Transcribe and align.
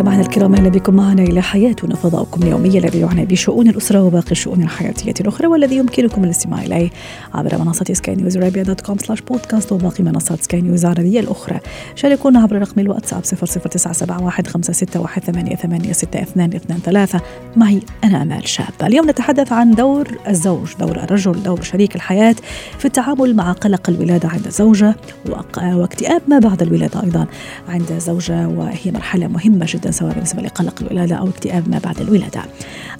مستمعينا 0.00 0.22
الكرام 0.22 0.54
أهلا 0.54 0.68
بكم 0.68 0.94
معنا 0.94 1.22
إلى 1.22 1.42
حياتنا 1.42 1.96
فضاؤكم 1.96 2.42
اليومي 2.42 2.78
الذي 2.78 3.00
يعنى 3.00 3.26
بشؤون 3.26 3.68
الأسرة 3.68 4.02
وباقي 4.02 4.30
الشؤون 4.30 4.62
الحياتية 4.62 5.14
الأخرى 5.20 5.46
والذي 5.46 5.76
يمكنكم 5.76 6.24
الاستماع 6.24 6.62
إليه 6.62 6.90
عبر 7.34 7.58
منصة 7.58 7.84
سكاي 7.92 8.14
نيوز 8.14 8.36
ارابيا 8.36 8.62
dot 8.62 8.80
com 8.80 8.98
slash 8.98 9.20
podcast 9.20 9.72
وباقي 9.72 10.04
منصات 10.04 10.42
سكاي 10.42 10.60
نيوز 10.60 10.84
العربية 10.84 11.20
الأخرى. 11.20 11.60
شاركونا 11.94 12.40
عبر 12.40 12.58
رقم 12.58 12.80
الواتساب 12.80 13.24
00971 13.24 14.88
معي 17.56 17.80
أنا 18.04 18.22
آمال 18.22 18.48
شاب 18.48 18.66
اليوم 18.82 19.10
نتحدث 19.10 19.52
عن 19.52 19.70
دور 19.70 20.08
الزوج 20.28 20.68
دور 20.80 20.96
الرجل 20.96 21.42
دور 21.42 21.62
شريك 21.62 21.96
الحياة 21.96 22.36
في 22.78 22.84
التعامل 22.84 23.36
مع 23.36 23.52
قلق 23.52 23.90
الولادة 23.90 24.28
عند 24.28 24.46
الزوجه 24.46 24.94
واكتئاب 25.56 26.22
ما 26.28 26.38
بعد 26.38 26.62
الولادة 26.62 27.02
أيضا 27.02 27.26
عند 27.68 27.92
الزوجه 27.92 28.48
وهي 28.48 28.90
مرحلة 28.92 29.28
مهمة 29.28 29.66
جدا. 29.68 29.89
سواء 29.90 30.14
بالنسبة 30.14 30.42
لقلق 30.42 30.82
الولادة 30.82 31.16
أو 31.16 31.28
اكتئاب 31.28 31.68
ما 31.68 31.78
بعد 31.78 32.00
الولادة. 32.00 32.42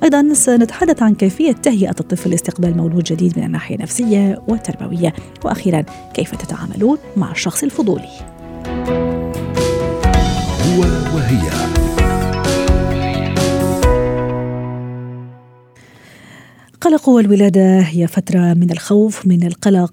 أيضا 0.02 0.34
سنتحدث 0.34 1.02
عن 1.02 1.14
كيفية 1.14 1.52
تهيئة 1.52 1.94
الطفل 2.00 2.30
لاستقبال 2.30 2.76
مولود 2.76 3.04
جديد 3.04 3.38
من 3.38 3.44
الناحية 3.44 3.76
النفسية 3.76 4.42
والتربوية. 4.48 5.14
وأخيرا 5.44 5.84
كيف 6.14 6.34
تتعاملون 6.34 6.98
مع 7.16 7.30
الشخص 7.30 7.62
الفضولي؟ 7.62 8.08
هو 10.66 10.80
وهي. 11.14 11.79
القلق 16.80 17.08
والولادة 17.08 17.80
هي 17.80 18.06
فترة 18.06 18.54
من 18.54 18.70
الخوف 18.70 19.26
من 19.26 19.46
القلق 19.46 19.92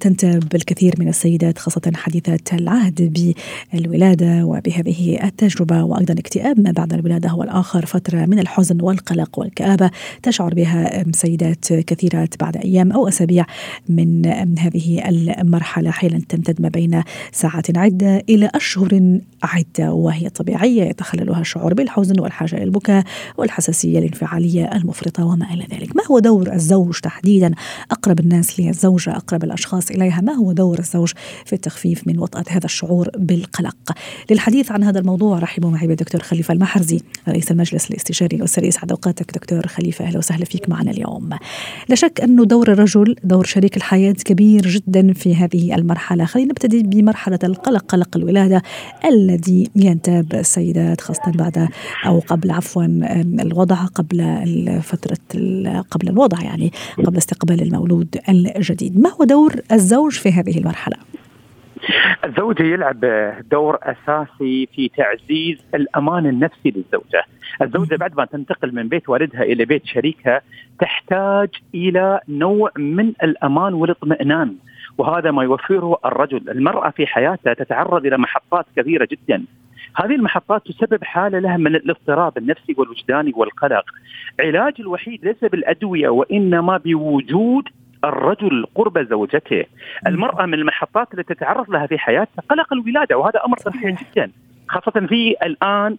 تنتاب 0.00 0.54
الكثير 0.54 0.94
من 0.98 1.08
السيدات 1.08 1.58
خاصة 1.58 1.92
حديثات 1.94 2.52
العهد 2.52 3.34
بالولادة 3.72 4.44
وبهذه 4.44 5.24
التجربة. 5.24 5.82
وأيضا 5.84 6.14
اكتئاب 6.14 6.60
ما 6.60 6.70
بعد 6.70 6.92
الولادة 6.92 7.28
هو 7.28 7.42
الآخر 7.42 7.86
فترة 7.86 8.26
من 8.26 8.38
الحزن 8.38 8.80
والقلق 8.82 9.38
والكآبة 9.38 9.90
تشعر 10.22 10.54
بها 10.54 11.04
سيدات 11.12 11.72
كثيرات 11.72 12.40
بعد 12.40 12.56
أيام 12.56 12.92
أو 12.92 13.08
أسابيع 13.08 13.46
من 13.88 14.26
هذه 14.58 15.08
المرحلة. 15.08 15.90
حيلا 15.90 16.20
تمتد 16.28 16.62
ما 16.62 16.68
بين 16.68 17.02
ساعات 17.32 17.78
عدة 17.78 18.22
إلى 18.28 18.50
أشهر 18.54 19.18
عدة 19.42 19.92
وهي 19.92 20.28
طبيعية 20.28 20.82
يتخللها 20.82 21.40
الشعور 21.40 21.74
بالحزن 21.74 22.20
والحاجة 22.20 22.64
للبكاء 22.64 23.04
والحساسية 23.38 23.98
الانفعالية 23.98 24.64
المفرطة 24.64 25.24
وما 25.24 25.54
إلى 25.54 25.66
ذلك. 25.72 25.96
ما 25.96 26.02
هو 26.10 26.23
دور 26.24 26.52
الزوج 26.52 26.98
تحديدا. 26.98 27.54
أقرب 27.90 28.20
الناس 28.20 28.60
للزوجة 28.60 29.16
أقرب 29.16 29.44
الأشخاص 29.44 29.90
إليها. 29.90 30.20
ما 30.20 30.32
هو 30.32 30.52
دور 30.52 30.78
الزوج 30.78 31.12
في 31.46 31.52
التخفيف 31.52 32.08
من 32.08 32.18
وطأة 32.18 32.44
هذا 32.48 32.64
الشعور 32.64 33.08
بالقلق؟ 33.18 33.92
للحديث 34.30 34.72
عن 34.72 34.84
هذا 34.84 34.98
الموضوع 34.98 35.38
رحبوا 35.38 35.70
معي 35.70 35.86
بالدكتور 35.86 36.22
خليفة 36.22 36.54
المحرزي 36.54 37.00
رئيس 37.28 37.50
المجلس 37.50 37.90
الاستشاري 37.90 38.36
الأسري 38.36 38.68
يسعد 38.68 38.90
أوقاتك. 38.90 39.34
دكتور 39.34 39.66
خليفة 39.66 40.04
أهلا 40.04 40.18
وسهلا 40.18 40.44
فيك 40.44 40.68
معنا 40.68 40.90
اليوم. 40.90 41.30
لا 41.88 41.94
شك 41.94 42.20
أنه 42.20 42.44
دور 42.44 42.72
الرجل 42.72 43.16
دور 43.24 43.44
شريك 43.44 43.76
الحياة 43.76 44.12
كبير 44.12 44.68
جدا 44.68 45.12
في 45.12 45.36
هذه 45.36 45.74
المرحلة. 45.74 46.24
خلينا 46.24 46.50
نبتدي 46.50 46.82
بمرحلة 46.82 47.38
القلق 47.44 47.84
قلق 47.84 48.16
الولادة 48.16 48.62
الذي 49.04 49.70
ينتاب 49.76 50.34
السيدات 50.34 51.00
خاصة 51.00 51.32
بعد 51.34 51.68
أو 52.06 52.18
قبل 52.18 52.50
عفوا 52.50 52.84
الوضع 53.40 53.84
قبل 53.84 54.80
فترة 54.82 55.18
قبل 55.90 56.08
الوضع 56.14 56.42
يعني 56.42 56.70
قبل 57.06 57.16
استقبال 57.16 57.62
المولود 57.62 58.16
الجديد. 58.56 59.00
ما 59.00 59.10
هو 59.10 59.24
دور 59.24 59.52
الزوج 59.72 60.12
في 60.12 60.28
هذه 60.28 60.58
المرحلة؟ 60.58 60.96
الزوج 62.24 62.60
يلعب 62.60 63.00
دور 63.50 63.78
أساسي 63.82 64.68
في 64.74 64.90
تعزيز 64.96 65.58
الأمان 65.74 66.26
النفسي 66.26 66.70
للزوجة، 66.70 67.24
الزوجة 67.62 67.96
بعد 67.96 68.16
ما 68.16 68.24
تنتقل 68.24 68.74
من 68.74 68.88
بيت 68.88 69.08
والدها 69.08 69.42
إلى 69.42 69.64
بيت 69.64 69.86
شريكها 69.86 70.40
تحتاج 70.80 71.48
إلى 71.74 72.20
نوع 72.28 72.70
من 72.78 73.12
الأمان 73.22 73.74
والاطمئنان، 73.74 74.54
وهذا 74.98 75.30
ما 75.30 75.42
يوفره 75.42 75.98
الرجل، 76.04 76.50
المرأة 76.50 76.90
في 76.90 77.06
حياتها 77.06 77.54
تتعرض 77.54 78.06
إلى 78.06 78.18
محطات 78.18 78.66
كثيره 78.76 79.08
جدا، 79.10 79.44
هذه 79.96 80.14
المحطات 80.14 80.66
تسبب 80.66 81.04
حالة 81.04 81.38
لها 81.38 81.56
من 81.56 81.74
الاضطراب 81.74 82.38
النفسي 82.38 82.74
والوجداني 82.78 83.32
والقلق. 83.36 83.84
علاج 84.40 84.74
الوحيد 84.80 85.24
ليس 85.24 85.50
بالأدوية 85.52 86.08
وإنما 86.08 86.76
بوجود 86.76 87.64
الرجل 88.04 88.66
قرب 88.74 88.98
زوجته. 89.10 89.64
المرأة 90.06 90.46
من 90.46 90.54
المحطات 90.54 91.14
التي 91.14 91.34
تتعرض 91.34 91.70
لها 91.70 91.86
في 91.86 91.98
حياتها 91.98 92.42
قلق 92.50 92.72
الولادة 92.72 93.18
وهذا 93.18 93.40
أمر 93.46 93.56
طبيعي 93.56 93.92
جدا. 93.92 94.30
خاصة 94.68 95.06
في 95.06 95.34
الآن 95.42 95.96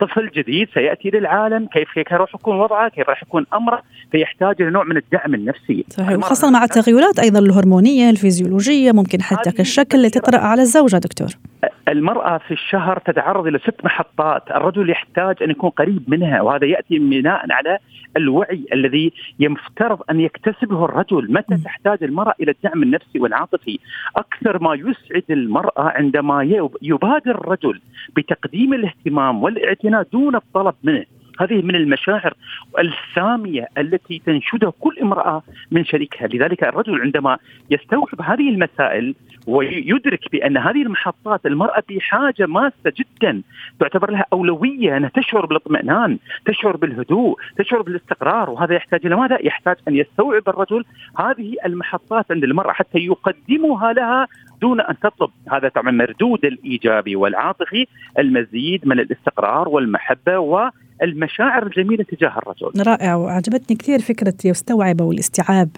طفل 0.00 0.30
جديد 0.36 0.68
سيأتي 0.74 1.10
للعالم 1.10 1.66
كيف 1.66 1.92
كيف 1.94 2.12
راح 2.12 2.34
يكون 2.34 2.56
وضعه 2.56 2.88
كيف 2.88 3.08
راح 3.08 3.22
يكون 3.22 3.46
أمره 3.54 3.82
فيحتاج 4.12 4.62
إلى 4.62 4.70
نوع 4.70 4.84
من 4.84 4.96
الدعم 4.96 5.34
النفسي. 5.34 5.84
صحيح. 5.88 6.18
وخاصة 6.18 6.50
مع 6.50 6.64
التغيرات 6.64 7.18
أيضا 7.18 7.38
الهرمونية 7.38 8.10
الفيزيولوجية 8.10 8.92
ممكن 8.92 9.22
حتى 9.22 9.52
كالشكل 9.52 9.98
اللي 9.98 10.10
تطرا 10.10 10.38
على 10.38 10.62
الزوجة 10.62 10.96
دكتور. 10.96 11.28
المرأة 11.88 12.38
في 12.38 12.50
الشهر 12.50 12.98
تتعرض 12.98 13.46
إلى 13.46 13.58
ست 13.58 13.84
محطات. 13.84 14.50
الرجل 14.50 14.90
يحتاج 14.90 15.42
أن 15.42 15.50
يكون 15.50 15.70
قريب 15.70 16.02
منها 16.08 16.40
وهذا 16.40 16.66
يأتي 16.66 16.98
بناء 16.98 17.52
على 17.52 17.78
الوعي 18.16 18.66
الذي 18.72 19.12
يفترض 19.38 19.98
أن 20.10 20.20
يكتسبه 20.20 20.84
الرجل. 20.84 21.32
متى 21.32 21.56
تحتاج 21.64 22.02
المرأة 22.02 22.34
إلى 22.40 22.50
الدعم 22.50 22.82
النفسي 22.82 23.18
والعاطفي؟ 23.18 23.78
أكثر 24.16 24.62
ما 24.62 24.74
يسعد 24.74 25.24
المرأة 25.30 25.82
عندما 25.82 26.42
يبادر 26.82 27.30
الرجل 27.30 27.80
بتقديم 28.16 28.74
الاهتمام 28.74 29.42
والاعتناء 29.42 30.06
دون 30.12 30.36
الطلب 30.36 30.74
منه. 30.82 31.04
هذه 31.40 31.62
من 31.62 31.74
المشاعر 31.76 32.34
السامية 32.78 33.68
التي 33.78 34.22
تنشدها 34.26 34.72
كل 34.80 34.98
امرأة 34.98 35.42
من 35.70 35.84
شريكها، 35.84 36.26
لذلك 36.26 36.64
الرجل 36.64 37.00
عندما 37.00 37.38
يستوعب 37.70 38.22
هذه 38.22 38.50
المسائل 38.50 39.14
ويدرك 39.46 40.20
بأن 40.32 40.56
هذه 40.56 40.82
المحطات 40.82 41.46
المرأة 41.46 41.82
بحاجه 41.90 42.46
ماسة 42.46 42.92
جدا 42.96 43.42
تعتبر 43.80 44.10
لها 44.10 44.24
أولوية 44.32 44.96
أنها 44.96 45.10
تشعر 45.14 45.46
بالاطمئنان، 45.46 46.18
تشعر 46.46 46.76
بالهدوء، 46.76 47.38
تشعر 47.58 47.82
بالاستقرار 47.82 48.50
وهذا 48.50 48.74
يحتاج 48.74 49.06
إلى 49.06 49.16
ماذا؟ 49.16 49.38
يحتاج 49.40 49.76
أن 49.88 49.96
يستوعب 49.96 50.42
الرجل 50.48 50.84
هذه 51.18 51.54
المحطات 51.66 52.24
عند 52.30 52.44
المرأة 52.44 52.72
حتى 52.72 52.98
يقدمها 52.98 53.92
لها 53.92 54.28
دون 54.60 54.80
أن 54.80 54.98
تطلب 54.98 55.30
هذا 55.52 55.68
طبعا 55.68 55.90
مردود 55.90 56.44
الإيجابي 56.44 57.16
والعاطفي 57.16 57.86
المزيد 58.18 58.88
من 58.88 59.00
الاستقرار 59.00 59.68
والمحبة 59.68 60.38
و 60.38 60.70
المشاعر 61.02 61.66
الجميلة 61.66 62.04
تجاه 62.04 62.32
الرجل. 62.38 62.82
رائع 62.86 63.14
وعجبتني 63.14 63.76
كثير 63.76 63.98
فكرة 64.00 64.34
يستوعب 64.44 65.00
والاستيعاب 65.00 65.68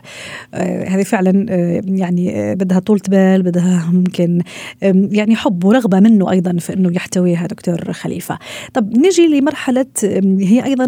آه 0.54 0.88
هذه 0.88 1.02
فعلا 1.02 1.46
آه 1.50 1.82
يعني 1.86 2.40
آه 2.40 2.54
بدها 2.54 2.78
طولة 2.78 3.00
بال 3.08 3.42
بدها 3.42 3.90
ممكن 3.92 4.40
آه 4.82 5.08
يعني 5.12 5.36
حب 5.36 5.64
ورغبة 5.64 6.00
منه 6.00 6.30
أيضا 6.30 6.56
في 6.58 6.74
إنه 6.74 6.92
يحتويها 6.96 7.46
دكتور 7.46 7.92
خليفة. 7.92 8.38
طب 8.74 8.96
نجي 8.98 9.26
لمرحلة 9.26 9.86
هي 10.40 10.64
أيضا 10.64 10.84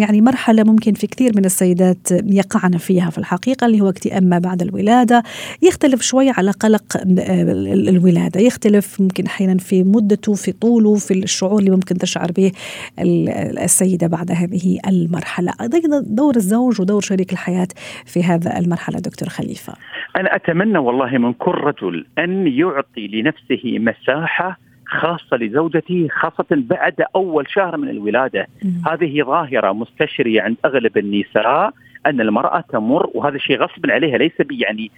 يعني 0.00 0.20
مرحلة 0.20 0.64
ممكن 0.64 0.92
في 0.92 1.06
كثير 1.06 1.32
من 1.36 1.44
السيدات 1.44 2.08
يقعن 2.10 2.76
فيها 2.76 3.10
في 3.10 3.18
الحقيقة 3.18 3.66
اللي 3.66 3.80
هو 3.80 3.88
اكتئاب 3.88 4.22
ما 4.22 4.38
بعد 4.38 4.62
الولادة 4.62 5.22
يختلف 5.62 6.02
شوي 6.02 6.30
على 6.30 6.50
قلق 6.50 6.96
الولادة 7.88 8.40
يختلف 8.40 9.00
ممكن 9.00 9.26
أحيانا 9.26 9.58
في 9.58 9.82
مدته 9.82 10.34
في 10.34 10.52
طوله 10.52 10.94
في 10.94 11.14
الشعور 11.14 11.58
اللي 11.58 11.70
ممكن 11.70 11.98
تشعر 11.98 12.32
به 12.32 12.52
السيدة 13.66 14.06
بعد 14.06 14.30
هذه 14.30 14.78
المرحلة. 14.88 15.52
أيضا 15.60 16.02
دور 16.06 16.36
الزوج 16.36 16.80
ودور 16.80 17.00
شريك 17.00 17.32
الحياة 17.32 17.68
في 18.04 18.22
هذا 18.22 18.58
المرحلة 18.58 18.98
دكتور 18.98 19.28
خليفة. 19.28 19.72
أنا 20.16 20.36
أتمنى 20.36 20.78
والله 20.78 21.18
من 21.18 21.32
كل 21.32 21.50
رجل 21.50 22.06
أن 22.18 22.46
يعطي 22.46 23.06
لنفسه 23.08 23.78
مساحة 23.78 24.58
خاصة 24.86 25.36
لزوجته 25.36 26.08
خاصة 26.20 26.46
بعد 26.50 26.94
أول 27.16 27.44
شهر 27.48 27.76
من 27.76 27.88
الولادة. 27.88 28.46
م. 28.64 28.68
هذه 28.88 29.22
ظاهرة 29.22 29.72
مستشرية 29.72 30.42
عند 30.42 30.56
أغلب 30.64 30.98
النساء. 30.98 31.72
أن 32.06 32.20
المرأة 32.20 32.64
تمر 32.68 33.10
وهذا 33.14 33.38
شيء 33.38 33.58
غصب 33.58 33.90
عليها 33.90 34.18
ليس 34.18 34.32
يعني 34.50 34.90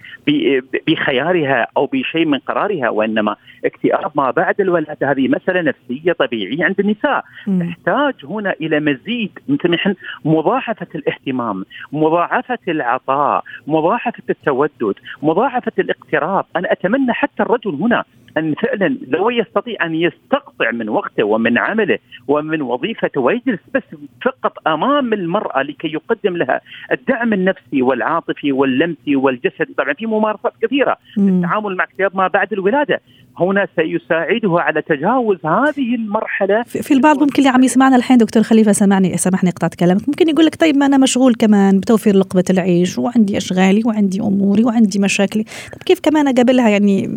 بخيارها 0.87 1.67
أو 1.77 1.85
بشيء 1.85 2.25
من 2.25 2.39
قرارها 2.39 2.89
وإنما 2.89 3.35
اكتئاب 3.65 4.11
ما 4.15 4.31
بعد 4.31 4.61
الولادة. 4.61 5.11
هذه 5.11 5.27
مسألة 5.27 5.61
نفسية 5.61 6.11
طبيعية 6.11 6.65
عند 6.65 6.79
النساء. 6.79 7.23
تحتاج 7.59 8.13
هنا 8.23 8.53
إلى 8.61 8.79
مزيد. 8.79 9.39
مثل 9.47 9.71
نحن 9.71 9.95
مضاعفة 10.25 10.87
الاهتمام 10.95 11.65
مضاعفة 11.91 12.59
العطاء 12.67 13.43
مضاعفة 13.67 14.23
التودد 14.29 14.95
مضاعفة 15.23 15.71
الاقتراب. 15.79 16.45
أنا 16.55 16.71
أتمنى 16.71 17.13
حتى 17.13 17.43
الرجل 17.43 17.73
هنا 17.73 18.03
أن 18.37 18.53
فعلا 18.53 18.97
لو 19.07 19.29
يستطيع 19.29 19.85
أن 19.85 19.95
يستقطع 19.95 20.71
من 20.71 20.89
وقته 20.89 21.23
ومن 21.23 21.57
عمله 21.57 21.99
ومن 22.27 22.61
وظيفته 22.61 23.21
ويجلس 23.21 23.59
بس 23.73 23.83
فقط 24.25 24.67
أمام 24.67 25.13
المرأة 25.13 25.61
لكي 25.61 25.87
يقدم 25.87 26.37
لها 26.37 26.61
الدعم 26.99 27.33
النفسي 27.33 27.81
والعاطفي 27.81 28.51
واللمسي 28.51 29.15
والجسدي. 29.15 29.73
طبعا 29.77 29.93
في 29.93 30.05
ممارسات 30.05 30.53
كثيرة 30.61 30.97
التعامل 31.17 31.75
مع 31.75 31.83
اكتئاب 31.83 32.17
ما 32.17 32.27
بعد 32.27 32.53
الولادة. 32.53 33.01
هنا 33.39 33.67
سيساعده 33.75 34.59
على 34.59 34.81
تجاوز 34.81 35.45
هذه 35.45 35.95
المرحلة. 35.95 36.63
في 36.63 36.93
البعض 36.93 37.19
ممكن 37.19 37.35
اللي 37.37 37.49
عم 37.49 37.63
يسمعنا 37.63 37.95
الحين 37.95 38.17
دكتور 38.17 38.43
خليفة 38.43 38.71
سامعني 38.71 39.17
سامحني 39.17 39.49
قطعت 39.49 39.75
كلامك. 39.75 40.01
ممكن 40.07 40.29
يقول 40.29 40.45
لك 40.45 40.55
طيب 40.55 40.77
ما 40.77 40.85
أنا 40.85 40.97
مشغول 40.97 41.35
كمان 41.35 41.79
بتوفير 41.79 42.15
لقمه 42.15 42.43
العيش 42.49 42.97
وعندي 42.97 43.37
اشغالي 43.37 43.81
وعندي 43.85 44.21
أموري 44.21 44.63
وعندي 44.63 44.99
مشاكلي. 44.99 45.43
طب 45.43 45.83
كيف 45.85 45.99
كمان 45.99 46.27
أقابلها؟ 46.27 46.69
يعني 46.69 47.07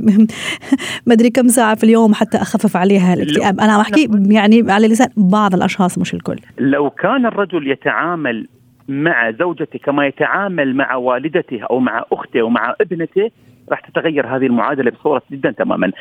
ما 1.07 1.15
أدري 1.15 1.31
كم 1.31 1.49
ساعة 1.49 1.75
في 1.75 1.85
اليوم 1.85 2.15
حتى 2.15 2.37
أخفف 2.37 2.77
عليها 2.77 3.15
الاكتئاب. 3.15 3.61
أنا 3.61 3.73
عم 3.73 3.81
أحكي 3.81 4.09
يعني 4.31 4.73
على 4.73 4.89
لسان 4.89 5.09
بعض 5.17 5.55
الأشخاص 5.55 5.99
مش 5.99 6.15
الكل. 6.15 6.37
لو 6.59 6.91
كان 6.91 7.27
الرجل 7.27 7.71
يتعامل 7.71 8.47
مع 8.89 9.31
زوجته 9.31 9.79
كما 9.79 10.07
يتعامل 10.07 10.77
مع 10.77 10.95
والدته 10.95 11.61
أو 11.71 11.81
مع 11.81 12.05
أخته 12.13 12.41
أو 12.41 12.49
مع 12.49 12.75
ابنته 12.81 13.31
راح 13.71 13.81
تتغير 13.81 14.37
هذه 14.37 14.47
المعادلة 14.47 14.91
بصورة 14.91 15.23
جدا 15.33 15.51
تماما. 15.51 15.93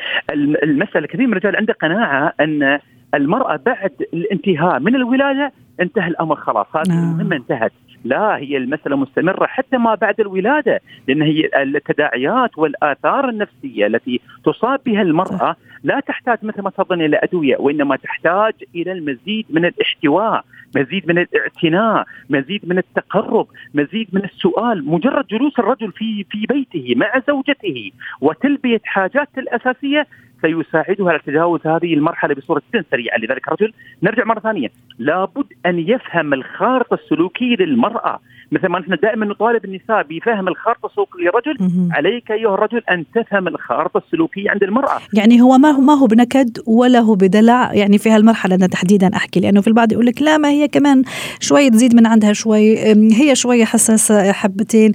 المسألة 0.62 1.06
كثير 1.06 1.26
من 1.26 1.32
الرجال 1.32 1.56
عنده 1.56 1.72
قناعة 1.72 2.32
أن 2.40 2.78
المرأة 3.14 3.56
بعد 3.56 3.92
الانتهاء 4.14 4.80
من 4.80 4.94
الولاده 4.94 5.52
انتهى 5.80 6.08
الأمر 6.08 6.36
خلاص 6.36 6.66
هذه 6.76 6.88
نعم. 6.88 7.12
المهمه 7.12 7.36
انتهت. 7.36 7.72
لا 8.04 8.36
هي 8.36 8.56
المسألة 8.56 8.96
مستمرة 8.96 9.46
حتى 9.46 9.76
ما 9.78 9.94
بعد 9.94 10.20
الولادة 10.20 10.80
لأن 11.08 11.22
هي 11.22 11.50
التداعيات 11.62 12.58
والآثار 12.58 13.28
النفسية 13.28 13.86
التي 13.86 14.20
تصاب 14.44 14.80
بها 14.86 15.02
المرأة 15.02 15.56
لا 15.82 16.00
تحتاج 16.00 16.38
مثل 16.42 16.62
ما 16.62 16.70
تظن 16.70 17.00
إلى 17.00 17.20
أدوية 17.22 17.56
وإنما 17.56 17.96
تحتاج 17.96 18.52
إلى 18.74 18.92
المزيد 18.92 19.46
من 19.50 19.64
الاحتواء 19.64 20.44
مزيد 20.76 21.08
من 21.08 21.18
الاعتناء 21.18 22.06
مزيد 22.30 22.68
من 22.68 22.78
التقرب 22.78 23.46
مزيد 23.74 24.08
من 24.12 24.24
السؤال 24.24 24.86
مجرد 24.86 25.26
جلوس 25.26 25.58
الرجل 25.58 25.92
في 25.92 26.24
في 26.30 26.46
بيته 26.46 26.94
مع 26.96 27.22
زوجته 27.28 27.90
وتلبية 28.20 28.80
حاجاته 28.84 29.38
الأساسية 29.38 30.06
سيساعدها 30.42 31.10
على 31.10 31.18
تجاوز 31.26 31.66
هذه 31.66 31.94
المرحلة 31.94 32.34
بصورة 32.34 32.62
جدا 32.74 32.84
سريعة. 32.90 33.18
لذلك 33.18 33.48
الرجل 33.48 33.72
نرجع 34.02 34.24
مرة 34.24 34.40
ثانية. 34.40 34.68
لابد 34.98 35.46
أن 35.66 35.78
يفهم 35.78 36.34
الخارطة 36.34 36.94
السلوكية 36.94 37.56
للمرأة. 37.56 38.20
مثل 38.52 38.66
ما 38.66 38.78
نحن 38.78 38.96
دائما 39.02 39.26
نطالب 39.26 39.64
النساء 39.64 40.02
بفهم 40.02 40.48
الخارطة 40.48 40.86
السلوكية 40.86 41.22
للرجل 41.22 41.56
عليك 41.92 42.30
أيها 42.30 42.54
الرجل 42.54 42.82
أن 42.90 43.04
تفهم 43.14 43.48
الخارطة 43.48 43.98
السلوكية 43.98 44.50
عند 44.50 44.62
المرأة. 44.62 44.98
يعني 45.14 45.40
هو 45.40 45.58
ما 45.58 45.70
هو 45.70 45.80
ما 45.80 45.92
هو 45.92 46.06
بنكد 46.06 46.58
ولا 46.66 46.98
هو 46.98 47.14
بدلع. 47.14 47.72
يعني 47.74 47.98
في 47.98 48.10
هالمرحلة 48.10 48.54
أنا 48.54 48.66
تحديدا 48.66 49.16
أحكي 49.16 49.40
لأنه 49.40 49.60
في 49.60 49.68
البعض 49.68 49.92
يقول 49.92 50.06
لك 50.06 50.22
لا 50.22 50.36
ما 50.38 50.48
هي 50.48 50.68
كمان 50.68 51.02
شوي 51.40 51.70
تزيد 51.70 51.94
من 51.94 52.06
عندها 52.06 52.32
شوي 52.32 52.78
هي 53.14 53.34
شوي 53.34 53.64
حساسه 53.64 54.32
حبتين 54.32 54.92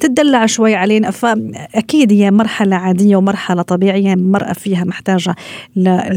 تدلع 0.00 0.46
شوي 0.46 0.74
علينا. 0.74 1.10
فاكيد 1.10 2.12
هي 2.12 2.30
مرحلة 2.30 2.76
عادية 2.76 3.16
ومرحلة 3.16 3.62
طبيعية 3.62 4.14
المراه 4.14 4.52
فيها 4.52 4.84
محتاجة 4.84 5.34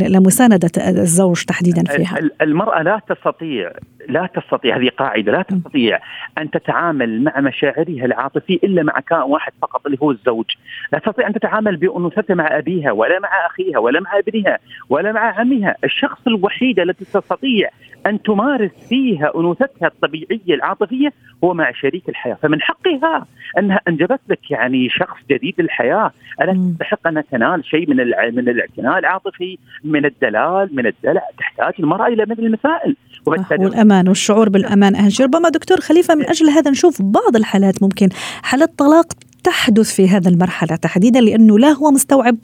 لمساندة 0.09 0.71
الزوج 0.77 1.43
تحديدا 1.43 1.83
فيها. 1.83 2.17
المرأة 2.41 2.81
لا 2.81 3.01
تستطيع 3.09 3.71
لا 4.09 4.29
تستطيع 4.35 4.77
هذه 4.77 4.89
قاعدة 4.97 5.31
لا 5.31 5.41
تستطيع 5.41 5.99
أن 6.37 6.51
تتعامل 6.51 6.80
مع 6.81 7.39
مشاعرها 7.39 8.05
العاطفية 8.05 8.57
إلا 8.63 8.83
مع 8.83 8.99
كائن 8.99 9.21
واحد 9.21 9.51
فقط 9.61 9.85
اللي 9.85 9.97
هو 10.03 10.11
الزوج، 10.11 10.45
لا 10.93 10.99
تستطيع 10.99 11.27
أن 11.27 11.33
تتعامل 11.33 11.77
بانوثتها 11.77 12.33
مع 12.33 12.57
أبيها 12.57 12.91
ولا 12.91 13.19
مع 13.19 13.29
أخيها 13.45 13.79
ولا 13.79 13.99
مع 13.99 14.17
ابنها 14.17 14.57
ولا 14.89 15.11
مع 15.11 15.39
عمها، 15.39 15.75
الشخص 15.83 16.19
الوحيد 16.27 16.79
التي 16.79 17.05
تستطيع 17.05 17.69
أن 18.05 18.21
تمارس 18.21 18.71
فيها 18.89 19.31
أنوثتها 19.35 19.87
الطبيعية 19.87 20.55
العاطفية 20.55 21.13
هو 21.43 21.53
مع 21.53 21.71
شريك 21.71 22.09
الحياة، 22.09 22.37
فمن 22.41 22.61
حقها 22.61 23.25
أنها 23.57 23.81
أنجبت 23.87 24.19
لك 24.29 24.51
يعني 24.51 24.89
شخص 24.89 25.17
جديد 25.29 25.53
للحياة، 25.57 26.11
ألا 26.41 26.71
تستحق 26.73 27.07
أن 27.07 27.23
تنال 27.31 27.65
شيء 27.65 27.89
من 27.89 27.95
من 28.35 28.49
الاعتناء 28.49 28.99
العاطفي، 28.99 29.57
من 29.83 30.05
الدلال، 30.05 30.69
من 30.75 30.85
الدلع، 30.85 31.21
تحتاج 31.37 31.73
المرأة 31.79 32.07
إلى 32.07 32.25
مثل 32.29 32.43
المسائل، 32.43 32.95
والأمان 33.25 34.07
والشعور 34.07 34.49
بالأمان 34.49 34.95
اهم 34.95 35.09
شيء، 35.09 35.25
ربما 35.25 35.49
دكتور 35.49 35.77
خليفة 35.77 36.15
من 36.15 36.29
أجل 36.29 36.49
هذا 36.49 36.70
نشوف 36.71 37.01
بعض 37.01 37.35
الحالات 37.35 37.83
ممكن 37.83 38.09
حالات 38.41 38.71
طلاق 38.77 39.13
تحدث 39.43 39.93
في 39.93 40.09
هذا 40.09 40.29
المرحلة 40.29 40.75
تحديدا 40.75 41.21
لأنه 41.21 41.59
لا 41.59 41.69
هو 41.71 41.91
مستوعب 41.91 42.37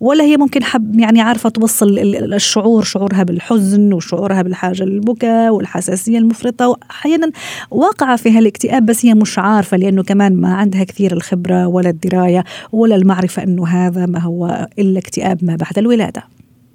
ولا 0.00 0.24
هي 0.24 0.36
ممكن 0.36 0.64
حب 0.64 1.00
يعني 1.00 1.20
عارفة 1.20 1.48
توصل 1.48 1.98
الشعور 2.34 2.84
شعورها 2.84 3.22
بالحزن 3.22 3.92
وشعورها 3.92 4.42
بالحاجة 4.42 4.82
للبكاء 4.82 5.54
والحساسية 5.54 6.18
المفرطة 6.18 6.68
وأحيانا 6.68 7.30
واقعة 7.70 8.16
في 8.16 8.30
هالاكتئاب 8.30 8.86
بس 8.86 9.06
هي 9.06 9.14
مش 9.14 9.38
عارفة 9.38 9.76
لأنه 9.76 10.02
كمان 10.02 10.36
ما 10.36 10.54
عندها 10.54 10.84
كثير 10.84 11.12
الخبرة 11.12 11.66
ولا 11.66 11.90
الدراية 11.90 12.44
ولا 12.72 12.96
المعرفة 12.96 13.42
أنه 13.42 13.66
هذا 13.66 14.06
ما 14.06 14.18
هو 14.18 14.68
إلا 14.78 14.98
اكتئاب 14.98 15.44
ما 15.44 15.56
بعد 15.56 15.78
الولادة. 15.78 16.22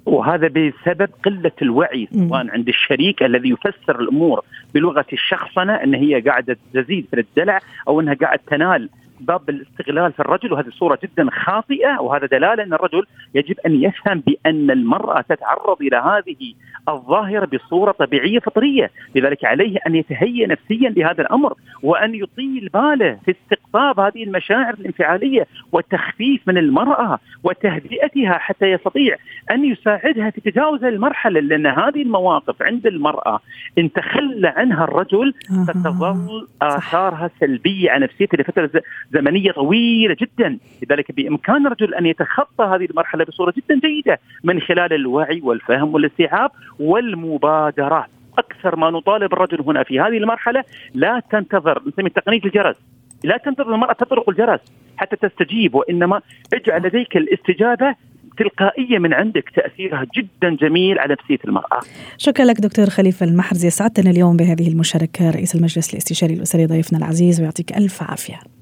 وهذا 0.08 0.48
بسبب 0.48 1.08
قلة 1.24 1.52
الوعي 1.62 2.08
سواء 2.12 2.50
عند 2.50 2.68
الشريك 2.68 3.22
الذي 3.22 3.48
يفسر 3.48 4.00
الأمور 4.00 4.44
بلغة 4.74 5.06
الشخصنة 5.12 5.74
إن 5.74 5.94
هي 5.94 6.20
قاعدة 6.20 6.56
تزيد 6.74 7.06
في 7.10 7.20
الدلع 7.20 7.60
أو 7.88 8.00
إنها 8.00 8.14
قاعدة 8.14 8.42
تنال 8.46 8.88
باب 9.20 9.50
الاستغلال 9.50 10.12
في 10.12 10.20
الرجل 10.20 10.52
وهذه 10.52 10.70
صورة 10.70 10.98
جدا 11.02 11.30
خاطئة 11.30 12.00
وهذا 12.00 12.26
دلالة 12.26 12.62
أن 12.62 12.72
الرجل 12.72 13.06
يجب 13.34 13.56
أن 13.66 13.82
يفهم 13.82 14.22
بأن 14.26 14.70
المرأة 14.70 15.20
تتعرض 15.20 15.82
إلى 15.82 15.96
هذه 15.96 16.54
الظاهرة 16.88 17.46
بصورة 17.46 17.92
طبيعية 17.92 18.38
فطرية. 18.38 18.90
لذلك 19.14 19.44
عليه 19.44 19.78
أن 19.86 19.94
يتهيأ 19.94 20.46
نفسيا 20.46 20.90
لهذا 20.90 21.22
الأمر 21.22 21.54
وأن 21.82 22.14
يطيل 22.14 22.68
باله 22.74 23.18
في 23.24 23.34
استقطاب 23.42 24.00
هذه 24.00 24.24
المشاعر 24.24 24.74
الانفعالية 24.74 25.46
والتخفيف 25.72 26.48
من 26.48 26.58
المرأة 26.58 27.18
وتهدئتها 27.44 28.38
حتى 28.38 28.66
يستطيع 28.66 29.16
أن 29.50 29.64
يساعدها 29.64 30.30
في 30.30 30.40
تجاوز 30.40 30.84
المرحلة 30.84 31.40
لأن 31.40 31.66
هذه 31.66 32.02
المواقف 32.02 32.62
عند 32.62 32.86
المرأة 32.86 33.40
إن 33.78 33.92
تخلى 33.92 34.48
عنها 34.48 34.84
الرجل 34.84 35.34
ستظل 35.68 36.46
آثارها 36.62 37.30
سلبية 37.40 37.90
على 37.90 38.04
نفسيته 38.04 38.38
لفترة 38.38 38.82
زمنية 39.12 39.52
طويلة 39.52 40.16
جدا. 40.20 40.58
لذلك 40.82 41.12
بإمكان 41.12 41.66
الرجل 41.66 41.94
أن 41.94 42.06
يتخطى 42.06 42.64
هذه 42.64 42.84
المرحلة 42.84 43.24
بصورة 43.24 43.54
جدا 43.56 43.80
جيدة 43.88 44.18
من 44.44 44.60
خلال 44.60 44.92
الوعي 44.92 45.40
والفهم 45.40 45.94
والاستيعاب 45.94 46.50
والمبادرات. 46.78 48.08
أكثر 48.38 48.76
ما 48.76 48.90
نطالب 48.90 49.32
الرجل 49.32 49.60
هنا 49.60 49.82
في 49.82 50.00
هذه 50.00 50.18
المرحلة 50.18 50.64
لا 50.94 51.22
تنتظر. 51.30 51.82
نسمي 51.86 52.10
تقنية 52.10 52.40
الجرس. 52.44 52.76
لا 53.24 53.36
تنتظر 53.36 53.74
المرأة 53.74 53.92
تطرق 53.92 54.28
الجرس 54.28 54.60
حتى 54.96 55.16
تستجيب 55.16 55.74
وإنما 55.74 56.20
اجعل 56.54 56.82
لديك 56.82 57.16
الاستجابة 57.16 57.94
تلقائية 58.38 58.98
من 58.98 59.14
عندك. 59.14 59.50
تأثيرها 59.54 60.06
جدا 60.16 60.56
جميل 60.56 60.98
على 60.98 61.16
نفسية 61.20 61.38
المرأة. 61.44 61.80
شكرا 62.18 62.44
لك 62.44 62.60
دكتور 62.60 62.86
خليفة 62.86 63.26
المحرزي 63.26 63.70
سعدتنا 63.70 64.10
اليوم 64.10 64.36
بهذه 64.36 64.68
المشاركة 64.68 65.30
رئيس 65.30 65.54
المجلس 65.54 65.92
الاستشاري 65.92 66.34
الأسري 66.34 66.66
ضيفنا 66.66 66.98
العزيز 66.98 67.40
ويعطيك 67.40 67.76
ألف 67.76 68.02
عافية. 68.02 68.57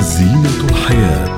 زينة 0.00 0.64
الحياة. 0.70 1.36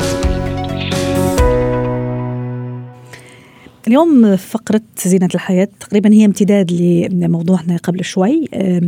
اليوم 3.88 4.36
فقرة 4.36 4.80
زينة 5.06 5.28
الحياة 5.34 5.68
تقريبا 5.80 6.12
هي 6.12 6.24
امتداد 6.24 6.72
لموضوعنا 7.12 7.76
قبل 7.76 8.04
شوي. 8.04 8.46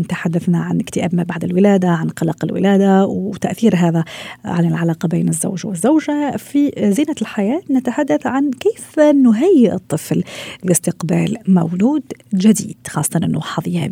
تحدثنا 0.08 0.58
عن 0.58 0.80
اكتئاب 0.80 1.14
ما 1.14 1.22
بعد 1.22 1.44
الولادة 1.44 1.88
عن 1.88 2.08
قلق 2.08 2.44
الولادة 2.44 3.06
وتأثير 3.06 3.76
هذا 3.76 4.04
على 4.44 4.68
العلاقة 4.68 5.08
بين 5.08 5.28
الزوج 5.28 5.66
والزوجة. 5.66 6.36
في 6.36 6.72
زينة 6.78 7.14
الحياة 7.22 7.60
نتحدث 7.70 8.26
عن 8.26 8.50
كيف 8.50 8.98
نهيئ 8.98 9.74
الطفل 9.74 10.24
لاستقبال 10.64 11.36
مولود 11.48 12.02
جديد 12.34 12.76
خاصة 12.86 13.20
أنه 13.24 13.40
حظي 13.40 13.88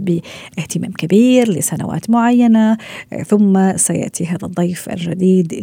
باهتمام 0.56 0.92
كبير 0.92 1.48
لسنوات 1.48 2.10
معينة. 2.10 2.76
ثم 3.26 3.76
سيأتي 3.76 4.26
هذا 4.26 4.46
الضيف 4.46 4.88
الجديد 4.88 5.54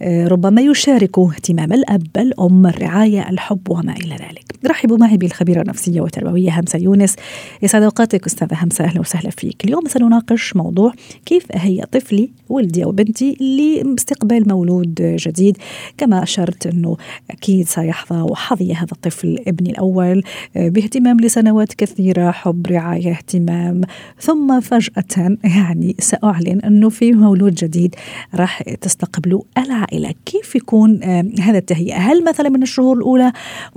لربما 0.00 0.60
يشارك 0.60 1.18
اهتمام 1.18 1.72
الأب 1.72 2.06
الأم 2.16 2.66
الرعاية 2.66 3.30
الحب 3.30 3.70
وما 3.70 3.93
إلى 3.96 4.14
ذلك. 4.14 4.44
رحبوا 4.66 4.98
معي 4.98 5.16
بالخبيرة 5.16 5.62
النفسية 5.62 6.00
والتربوية 6.00 6.60
همسة 6.60 6.78
يونس. 6.78 7.16
يسعد 7.62 7.82
أوقاتك 7.82 8.26
أستاذة 8.26 8.56
همسة 8.62 8.84
أهلا 8.84 9.00
وسهلا 9.00 9.30
فيك. 9.30 9.64
اليوم 9.64 9.88
سنناقش 9.88 10.56
موضوع 10.56 10.92
كيف 11.26 11.52
أهيئ 11.52 11.84
طفلي 11.84 12.30
ولدي 12.48 12.84
أو 12.84 12.92
بنتي 12.92 13.34
لاستقبال 13.34 14.48
مولود 14.48 14.94
جديد. 15.00 15.58
كما 15.98 16.22
أشرت 16.22 16.66
أنه 16.66 16.96
أكيد 17.30 17.68
سيحظى 17.68 18.20
وحظي 18.20 18.74
هذا 18.74 18.92
الطفل 18.92 19.38
ابني 19.46 19.70
الأول 19.70 20.22
باهتمام 20.54 21.20
لسنوات 21.20 21.74
كثيرة 21.74 22.30
حب 22.30 22.66
رعاية 22.66 23.10
اهتمام. 23.10 23.80
ثم 24.20 24.60
فجأة 24.60 25.36
يعني 25.44 25.96
سأعلن 25.98 26.60
أنه 26.60 26.88
في 26.88 27.12
مولود 27.12 27.54
جديد 27.54 27.94
راح 28.34 28.62
تستقبله 28.62 29.42
العائلة. 29.58 30.14
كيف 30.26 30.54
يكون 30.54 31.04
هذا 31.40 31.58
التهيئة؟ 31.58 31.96
هل 31.96 32.24
مثلا 32.24 32.48
من 32.48 32.62
الشهور 32.62 32.96
الأولى 32.96 33.32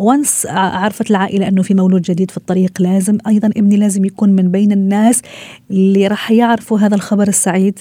وانس 0.07 0.47
عرفت 0.51 1.11
العائلة 1.11 1.47
أنه 1.47 1.61
في 1.61 1.73
مولود 1.73 2.01
جديد 2.01 2.31
في 2.31 2.37
الطريق 2.37 2.71
لازم 2.79 3.17
أيضا 3.27 3.47
ابني 3.47 3.77
لازم 3.77 4.05
يكون 4.05 4.29
من 4.29 4.51
بين 4.51 4.71
الناس 4.71 5.21
اللي 5.71 6.07
راح 6.07 6.31
يعرفوا 6.31 6.79
هذا 6.79 6.95
الخبر 6.95 7.27
السعيد. 7.27 7.79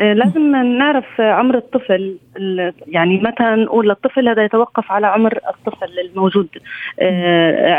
لازم 0.00 0.56
نعرف 0.78 1.20
عمر 1.20 1.56
الطفل 1.56 2.16
يعني 2.86 3.18
متى 3.18 3.44
نقول 3.44 3.88
للطفل 3.88 4.28
هذا 4.28 4.44
يتوقف 4.44 4.92
على 4.92 5.06
عمر 5.06 5.38
الطفل 5.48 5.98
الموجود 6.10 6.48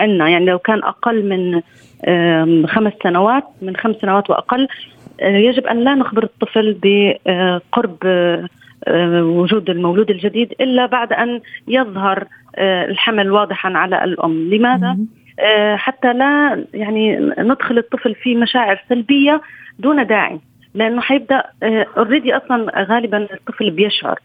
عندنا. 0.01 0.29
يعني 0.29 0.45
لو 0.45 0.59
كان 0.59 0.83
أقل 0.83 1.29
من 1.29 2.67
خمس 2.67 2.93
سنوات 3.03 3.43
من 3.61 3.75
خمس 3.75 3.95
سنوات 4.01 4.29
وأقل 4.29 4.67
يجب 5.21 5.65
أن 5.67 5.79
لا 5.83 5.95
نخبر 5.95 6.23
الطفل 6.23 6.77
بقرب 6.83 7.97
وجود 9.21 9.69
المولود 9.69 10.09
الجديد 10.09 10.53
إلا 10.61 10.85
بعد 10.85 11.13
أن 11.13 11.41
يظهر 11.67 12.27
الحمل 12.59 13.31
واضحا 13.31 13.69
على 13.69 14.03
الأم، 14.03 14.49
لماذا؟ 14.53 14.97
حتى 15.75 16.13
لا 16.13 16.63
يعني 16.73 17.19
ندخل 17.37 17.77
الطفل 17.77 18.15
في 18.15 18.35
مشاعر 18.35 18.83
سلبية 18.89 19.41
دون 19.79 20.07
داعي 20.07 20.39
لأنه 20.73 21.01
حيبدأ 21.01 21.43
اوريدي 21.97 22.37
أصلا 22.37 22.85
غالبا 22.89 23.27
الطفل 23.33 23.71
بيشعر. 23.71 24.19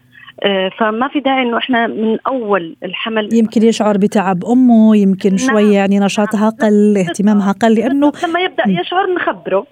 فما 0.77 1.07
في 1.07 1.19
داعي 1.19 1.43
إنه 1.43 1.57
إحنا 1.57 1.87
من 1.87 2.17
أول 2.27 2.75
الحمل 2.83 3.29
يمكن 3.33 3.63
يشعر 3.63 3.97
بتعب 3.97 4.45
أمه 4.45 4.97
يمكن 4.97 5.29
نعم. 5.29 5.37
شوية 5.37 5.73
يعني 5.73 5.99
نشاطها 5.99 6.49
قل 6.49 6.97
اهتمامها 6.97 7.51
قل 7.51 7.75
لأنه 7.75 8.11
لما 8.27 8.39
يبدأ 8.39 8.63
يشعر 8.67 9.13
نخبره. 9.15 9.65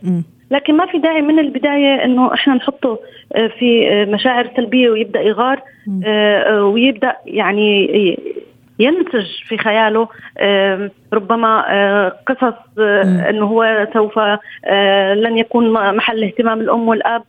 لكن 0.51 0.77
ما 0.77 0.85
في 0.85 0.97
داعي 0.97 1.21
من 1.21 1.39
البداية 1.39 2.05
إنه 2.05 2.33
إحنا 2.33 2.53
نحطه 2.53 2.99
آه، 3.35 3.47
في 3.47 3.89
آه، 3.91 4.05
مشاعر 4.05 4.49
سلبية 4.55 4.89
ويبدأ 4.89 5.21
يغار 5.21 5.61
آه، 6.05 6.63
ويبدأ 6.63 7.15
يعني 7.25 7.89
ينتج 8.79 9.25
في 9.47 9.57
خياله 9.57 10.07
ربما 11.13 12.09
قصص 12.27 12.79
إنه 13.29 13.45
هو 13.45 13.87
سوف 13.93 14.19
لن 15.15 15.37
يكون 15.37 15.73
محل 15.95 16.23
اهتمام 16.23 16.61
الأم 16.61 16.87
والأب 16.87 17.23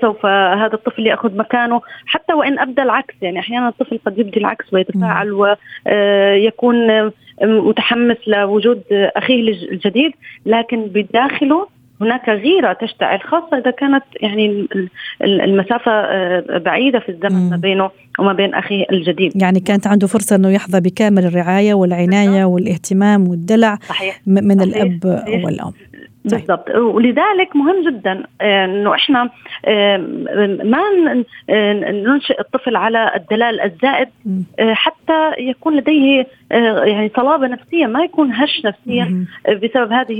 سوف 0.00 0.26
هذا 0.26 0.74
الطفل 0.74 1.06
يأخذ 1.06 1.36
مكانه 1.36 1.80
حتى 2.06 2.34
وإن 2.34 2.58
أبدى 2.58 2.82
العكس 2.82 3.14
يعني 3.22 3.38
أحيانا 3.38 3.68
الطفل 3.68 3.98
قد 4.06 4.18
يبدي 4.18 4.40
العكس 4.40 4.72
ويتفاعل 4.72 5.32
ويكون 5.32 7.12
متحمس 7.42 8.16
لوجود 8.26 8.82
أخيه 8.92 9.52
الجديد 9.72 10.12
لكن 10.46 10.82
بداخله 10.86 11.66
هناك 12.00 12.28
غيرة 12.28 12.72
تشتعل 12.72 13.20
خاصة 13.20 13.58
إذا 13.58 13.70
كانت 13.70 14.04
يعني 14.20 14.68
المسافة 15.22 15.92
آه، 15.92 16.58
بعيدة 16.58 16.98
في 16.98 17.08
الزمن 17.08 17.50
ما 17.50 17.56
بينه 17.56 17.90
وما 18.18 18.32
بين 18.32 18.54
أخيه 18.54 18.84
الجديد 18.92 19.42
يعني 19.42 19.60
كانت 19.60 19.86
عنده 19.86 20.06
فرصة 20.06 20.36
أنه 20.36 20.50
يحظى 20.50 20.80
بكامل 20.80 21.24
الرعاية 21.24 21.74
والعناية 21.74 22.44
والاهتمام 22.44 23.28
والدلع 23.28 23.78
صحيح. 23.88 24.20
من 24.26 24.58
صحيح. 24.58 24.76
الأب 24.76 25.22
صحيح. 25.26 25.44
والأم. 25.44 25.72
بالضبط. 26.30 26.70
ولذلك 26.70 27.56
مهم 27.56 27.90
جدا 27.90 28.22
آه، 28.40 28.64
إنه 28.64 28.94
إحنا 28.94 29.30
آه، 29.64 29.96
ما 30.64 30.78
ننشئ 31.90 32.40
الطفل 32.40 32.76
على 32.76 33.12
الدلال 33.16 33.60
الزائد 33.60 34.08
آه، 34.58 34.74
حتى 34.74 35.32
يكون 35.38 35.76
لديه 35.76 36.26
يعني 36.50 37.10
صلابة 37.16 37.46
نفسية 37.46 37.86
ما 37.86 38.04
يكون 38.04 38.32
هش 38.32 38.62
نفسيا 38.64 39.24
بسبب 39.48 39.92
هذه 39.92 40.14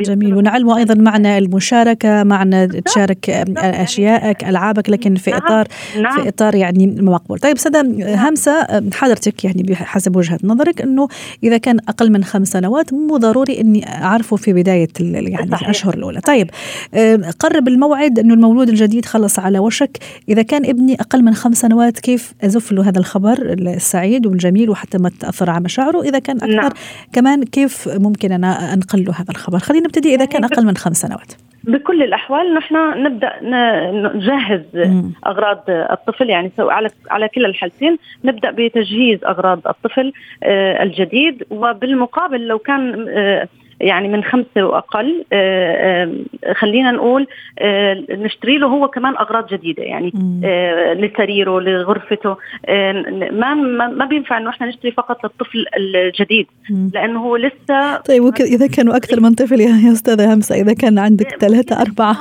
جميل. 0.00 0.34
ونعلمه 0.34 0.76
أيضا 0.76 0.94
معنى 0.94 1.38
المشاركة 1.38 2.24
معنى 2.24 2.66
تشارك 2.66 3.30
أشيائك 3.58 4.44
ألعابك 4.44 4.90
لكن 4.90 5.14
في 5.14 5.30
نعم. 5.30 5.40
إطار 5.40 5.66
نعم. 6.00 6.20
في 6.22 6.28
إطار 6.28 6.54
يعني 6.54 6.86
مقبول. 6.86 7.38
طيب 7.38 7.58
سادة 7.58 7.82
نعم. 7.82 8.18
همسة 8.18 8.66
حضرتك 8.92 9.44
يعني 9.44 9.62
بحسب 9.62 10.16
وجهة 10.16 10.38
نظرك 10.44 10.82
إنه 10.82 11.08
إذا 11.44 11.58
كان 11.58 11.78
أقل 11.88 12.12
من 12.12 12.24
خمس 12.24 12.48
سنوات 12.48 12.92
مو 12.92 13.16
ضروري 13.16 13.60
إني 13.60 13.88
أعرفه 13.88 14.36
في 14.36 14.52
بداية 14.52 14.88
يعني 15.00 15.39
يعني 15.40 15.50
صحيح. 15.50 15.68
الاشهر 15.68 15.94
الأولى. 15.94 16.20
طيب 16.20 16.50
قرب 17.38 17.68
الموعد 17.68 18.18
إنه 18.18 18.34
المولود 18.34 18.68
الجديد 18.68 19.04
خلص 19.04 19.38
على 19.38 19.58
وشك. 19.58 19.98
إذا 20.28 20.42
كان 20.42 20.64
ابني 20.64 20.94
أقل 21.00 21.22
من 21.22 21.34
خمس 21.34 21.60
سنوات 21.60 21.98
كيف 21.98 22.32
أزف 22.44 22.72
له 22.72 22.88
هذا 22.88 22.98
الخبر 22.98 23.32
السعيد 23.42 24.26
والجميل 24.26 24.70
وحتى 24.70 24.98
ما 24.98 25.10
تأثر 25.20 25.50
على 25.50 25.64
مشاعره؟ 25.64 26.02
إذا 26.02 26.18
كان 26.18 26.36
أكثر 26.36 26.54
نعم. 26.54 26.70
كمان 27.12 27.44
كيف 27.44 27.88
ممكن 27.88 28.32
أنا 28.32 28.74
أنقل 28.74 29.04
له 29.04 29.12
هذا 29.12 29.30
الخبر؟ 29.30 29.58
خلينا 29.58 29.84
نبتدي 29.84 30.14
إذا 30.14 30.24
كان 30.24 30.44
أقل 30.44 30.66
من 30.66 30.76
خمس 30.76 30.96
سنوات. 30.96 31.32
بكل 31.64 32.02
الأحوال 32.02 32.54
نحن 32.54 32.74
نبدأ 33.02 33.32
نجهز 33.92 34.62
أغراض 35.26 35.64
الطفل 35.68 36.30
يعني 36.30 36.50
سواء 36.56 36.74
على 36.74 36.88
على 37.10 37.28
كلا 37.28 37.48
الحالتين 37.48 37.96
نبدأ 38.24 38.50
بتجهيز 38.50 39.24
أغراض 39.24 39.68
الطفل 39.68 40.12
آه، 40.42 40.82
الجديد. 40.82 41.44
وبالمقابل 41.50 42.46
لو 42.46 42.58
كان 42.58 43.06
آه، 43.08 43.48
يعني 43.80 44.08
من 44.08 44.24
خمسة 44.24 44.64
وأقل 44.64 45.24
آه، 45.32 46.14
آه، 46.44 46.52
خلينا 46.52 46.90
نقول 46.90 47.26
آه، 47.58 48.04
نشتري 48.10 48.58
له 48.58 48.66
هو 48.66 48.88
كمان 48.88 49.16
أغراض 49.16 49.46
جديدة 49.46 49.82
يعني 49.82 50.12
لسريره 50.94 51.60
لغرفته 51.60 52.36
ما 53.32 53.54
ما 53.88 54.04
بينفع 54.04 54.38
إنه 54.38 54.50
إحنا 54.50 54.66
نشتري 54.66 54.92
فقط 54.92 55.24
للطفل 55.24 55.66
الجديد 55.76 56.46
لأنه 56.94 57.20
هو 57.20 57.36
لسه 57.36 57.96
طيب 57.96 58.22
إذا 58.40 58.66
كانوا 58.66 58.96
أكثر 58.96 59.20
من 59.20 59.34
طفل 59.34 59.60
يا 59.60 59.92
أستاذة 59.92 60.34
همسة 60.34 60.54
إذا 60.54 60.72
كان 60.72 60.98
عندك 60.98 61.36
ثلاثة 61.36 61.80
أربعة 61.80 62.16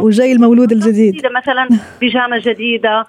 وجاي 0.00 0.32
المولود 0.32 0.72
الجديد. 0.72 1.26
مثلا 1.26 1.68
بيجامة 2.00 2.38
جديدة 2.38 3.04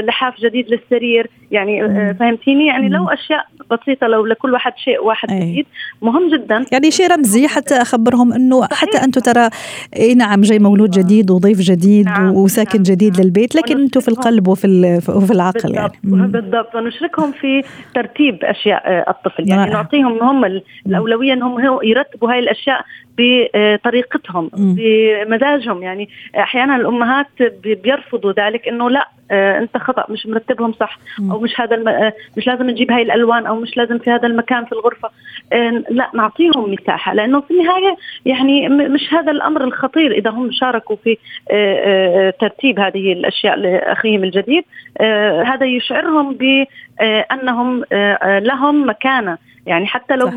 لحاف 0.00 0.40
جديد 0.40 0.70
للسرير 0.70 1.26
يعني 1.50 1.88
فهمتيني؟ 2.14 2.66
يعني 2.66 2.88
لو 2.88 3.08
أشياء 3.08 3.46
بسيطة 3.70 4.06
لو 4.06 4.26
لكل 4.26 4.52
واحد 4.52 4.72
شيء 4.76 5.04
واحد 5.04 5.28
جديد 5.28 5.66
مهم 6.02 6.30
جدا. 6.30 6.64
يعني 6.72 6.87
شيء 6.90 7.12
رمزي 7.12 7.48
حتى 7.48 7.74
أخبرهم 7.74 8.32
إنه 8.32 8.64
حتى 8.72 8.98
أنتم 8.98 9.20
ترى 9.20 9.48
إي 9.96 10.14
نعم 10.14 10.40
جاي 10.40 10.58
مولود 10.58 10.90
جديد 10.90 11.30
وضيف 11.30 11.60
جديد 11.60 12.06
نعم. 12.06 12.34
وساكن 12.34 12.78
نعم. 12.78 12.82
جديد 12.82 13.12
نعم. 13.12 13.22
للبيت 13.22 13.54
لكن 13.54 13.80
أنتم 13.80 14.00
في 14.00 14.08
القلب 14.08 14.48
وفي 14.48 14.66
وفي 15.08 15.30
العقل 15.30 15.74
يعني. 15.74 15.92
بالضبط 16.04 16.18
يعني 16.18 16.32
بالضبط. 16.32 16.74
ونشركهم 16.74 17.32
في 17.32 17.62
ترتيب 17.94 18.44
أشياء 18.44 18.82
آه، 18.86 19.10
الطفل. 19.10 19.48
يعني 19.48 19.70
نعطيهم 19.70 20.22
هم 20.22 20.60
الأولوية 20.86 21.32
إنهم 21.32 21.80
يرتبوا 21.82 22.32
هاي 22.32 22.38
الأشياء 22.38 22.84
بطريقتهم 23.18 24.50
بمزاجهم. 24.52 25.82
يعني 25.82 26.08
أحيانا 26.36 26.76
الأمهات 26.76 27.26
بيرفضوا 27.64 28.32
ذلك 28.32 28.68
إنه 28.68 28.90
لا 28.90 29.08
آه، 29.30 29.58
أنت 29.58 29.76
خطأ 29.76 30.04
مش 30.08 30.26
مرتبهم 30.26 30.72
صح 30.72 30.98
أو 31.30 31.40
مش 31.40 31.60
هذا 31.60 31.76
الم... 31.76 31.88
آه، 31.88 32.12
مش 32.36 32.46
لازم 32.46 32.70
نجيب 32.70 32.92
هاي 32.92 33.02
الألوان 33.02 33.46
أو 33.46 33.56
مش 33.56 33.76
لازم 33.76 33.98
في 33.98 34.10
هذا 34.10 34.26
المكان 34.26 34.64
في 34.64 34.72
الغرفة. 34.72 35.10
آه، 35.52 35.84
لا 35.90 36.10
نعطيهم 36.14 36.72
مساحة 36.72 37.14
لأنه 37.14 37.40
في 37.40 37.50
النهاية 37.50 37.96
يعني 38.26 38.68
مش 38.68 39.14
هذا 39.14 39.32
الأمر 39.32 39.64
الخطير. 39.64 40.12
إذا 40.12 40.30
هم 40.30 40.50
شاركوا 40.52 40.96
في 40.96 41.16
ترتيب 42.40 42.80
هذه 42.80 43.12
الأشياء 43.12 43.56
لأخيهم 43.56 44.24
الجديد 44.24 44.64
هذا 45.46 45.66
يشعرهم 45.66 46.34
بأنهم 46.34 47.84
لهم 48.22 48.88
مكانة. 48.88 49.38
يعني 49.68 49.86
حتى 49.86 50.16
لو 50.16 50.30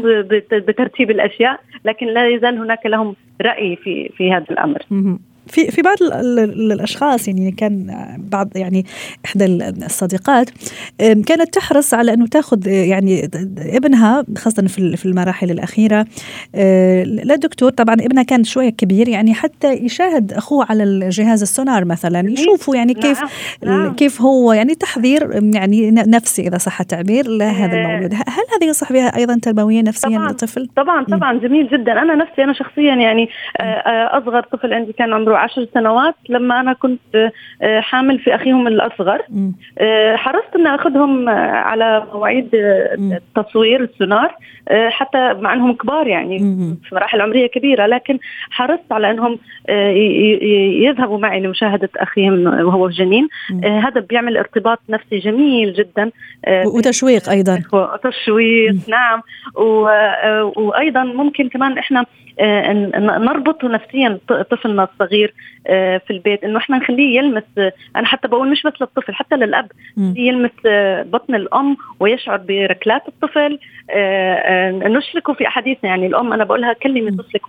بترتيب 0.52 1.12
الأشياء 1.12 1.60
لكن 1.86 2.08
لا 2.08 2.28
يزال 2.28 2.58
هناك 2.58 2.86
لهم 2.86 3.16
رأي 3.42 3.76
في 3.76 4.10
في 4.18 4.34
هذا 4.34 4.46
الأمر. 4.52 4.80
في 5.48 5.72
في 5.72 5.82
بعض 5.82 5.98
الأشخاص 6.02 7.28
يعني 7.28 7.52
كان 7.52 7.88
بعض 8.32 8.48
يعني 8.56 8.86
إحدى 9.26 9.46
الصديقات 9.86 10.50
كانت 11.00 11.54
تحرص 11.54 11.94
على 11.94 12.14
أنه 12.14 12.28
تاخذ 12.28 12.68
يعني 12.68 13.30
ابنها 13.58 14.26
خاصة 14.38 14.68
في 14.68 15.06
المراحل 15.06 15.52
الأخيرة 15.52 16.06
للدكتور 17.06 17.70
طبعا 17.72 17.96
ابنها 17.96 18.24
كان 18.24 18.44
شوية 18.44 18.70
كبير 18.70 19.10
يعني 19.10 19.34
حتى 19.34 19.74
يشاهد 19.74 20.34
أخوه 20.34 20.66
على 20.70 20.84
الجهاز 20.84 21.42
السونار 21.42 21.86
مثلا 21.86 22.30
يشوفوا 22.30 22.76
يعني 22.76 22.94
كيف 22.94 23.22
نعم. 23.64 23.82
نعم. 23.82 23.94
كيف 23.96 24.22
هو 24.22 24.54
يعني 24.54 24.76
تحضير 24.76 25.30
يعني 25.56 25.92
نفسي 25.92 26.42
إذا 26.48 26.58
صح 26.58 26.80
التعبير 26.80 27.28
لهذا 27.28 27.74
آه. 27.74 27.86
المولود 27.86 28.14
هل 28.14 28.46
هذه 28.56 28.68
ينصح 28.68 28.94
بها 28.94 29.18
أيضا 29.18 29.40
تربويا 29.42 29.82
نفسيا 29.82 30.10
طبعا 30.10 30.28
للطفل 30.28 30.68
طبعا 30.76 31.06
طبعا 31.06 31.40
جميل 31.40 31.68
جدا 31.68 31.92
أنا 31.92 32.16
نفسي 32.16 32.44
أنا 32.44 32.54
شخصيا 32.54 32.96
يعني 32.96 33.30
أصغر 34.18 34.42
طفل 34.42 34.74
عندي 34.74 34.94
كان 34.94 35.14
عمره 35.14 35.31
عمره 35.32 35.44
عشر 35.44 35.68
سنوات 35.74 36.16
لما 36.30 36.60
أنا 36.60 36.74
كنت 36.74 37.32
حامل 37.80 38.20
في 38.20 38.36
أخيهم 38.36 38.68
الأصغر. 38.68 39.22
حرصت 40.16 40.56
ان 40.56 40.68
أخذهم 40.68 41.30
على 41.30 42.08
مواعيد 42.14 42.50
تصوير 43.36 43.84
السونار 43.84 44.36
حتى 44.90 45.34
مع 45.34 45.54
إنهم 45.54 45.74
كبار 45.74 46.08
يعني 46.08 46.40
في 46.84 46.96
مراحل 46.96 47.22
عمرية 47.22 47.48
كبيرة. 47.48 47.86
لكن 47.86 48.20
حرصت 48.50 48.92
على 48.92 49.12
إنهم 49.12 49.40
يذهبوا 50.84 51.20
معي 51.20 51.40
لمشاهدة 51.40 51.90
أخيهم 51.98 52.46
وهو 52.46 52.90
جنين. 52.90 53.28
هذا 53.64 54.02
بيعمل 54.10 54.38
ارتباط 54.38 54.80
نفسي 54.90 55.20
جميل 55.20 55.74
جدا. 55.74 56.12
وتشويق 56.66 57.30
أيضا. 57.30 57.64
وتشويق 57.74 58.76
نعم. 58.88 59.22
وأيضا 60.56 61.04
ممكن 61.04 61.50
كمان 61.50 61.78
إحنا 61.78 62.06
نربطه 62.40 63.68
نفسيا 63.68 64.20
طفلنا 64.52 64.84
الصغير 64.94 65.34
في 65.68 66.12
البيت 66.12 66.44
إنه 66.44 66.58
إحنا 66.58 66.78
نخليه 66.78 67.18
يلمس 67.18 67.44
أنا 67.96 68.06
حتى 68.08 68.28
بقول 68.28 68.52
مش 68.52 68.64
بس 68.64 68.74
للطفل 68.82 69.14
حتى 69.14 69.36
للأب 69.36 69.72
يلمس 69.98 70.52
بطن 71.14 71.36
الأم 71.36 71.78
ويشعر 72.00 72.38
بركلات 72.38 73.02
الطفل. 73.08 73.60
نشركه 74.98 75.34
في 75.34 75.48
أحاديثنا 75.48 75.90
يعني 75.90 76.08
الأم 76.08 76.34
أنا 76.34 76.44
بقولها 76.44 76.74
كلمي 76.74 77.12
طفلك 77.12 77.46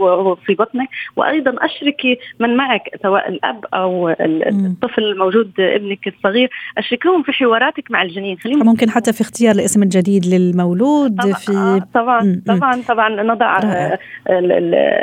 في 0.46 0.54
بطنك 0.54 0.88
وأيضا 1.16 1.54
أشركي 1.64 2.18
من 2.40 2.56
معك 2.56 2.82
سواء 3.02 3.28
الأب 3.28 3.64
أو 3.74 4.08
الطفل 4.20 5.02
الموجود 5.04 5.50
ابنك 5.58 6.08
الصغير 6.08 6.50
اشركهم 6.78 7.22
في 7.22 7.32
حواراتك 7.32 7.90
مع 7.90 8.02
الجنين. 8.02 8.38
خليهم 8.38 8.66
ممكن 8.66 8.90
حتى 8.90 9.12
في 9.12 9.20
اختيار 9.20 9.54
الاسم 9.54 9.82
الجديد 9.82 10.26
للمولود 10.26 11.16
طبعا 11.20 11.32
في 11.32 11.80
طبعا 11.94 12.42
طبعا 12.46 12.82
طبعا 12.88 13.22
نضع 13.22 13.60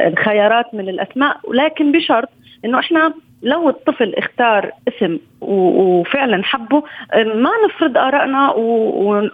الخيارات 0.08 0.66
من 0.74 0.90
الأسماء 0.90 1.38
ولكن 1.44 1.92
بشرط 1.92 2.30
إنه 2.66 2.80
إحنا 2.80 3.14
لو 3.44 3.70
الطفل 3.70 4.14
اختار 4.16 4.72
اسم 4.88 5.18
وفعلا 5.42 6.44
حبه 6.44 6.84
ما 7.16 7.52
نفرض 7.66 7.98
آرائنا 7.98 8.54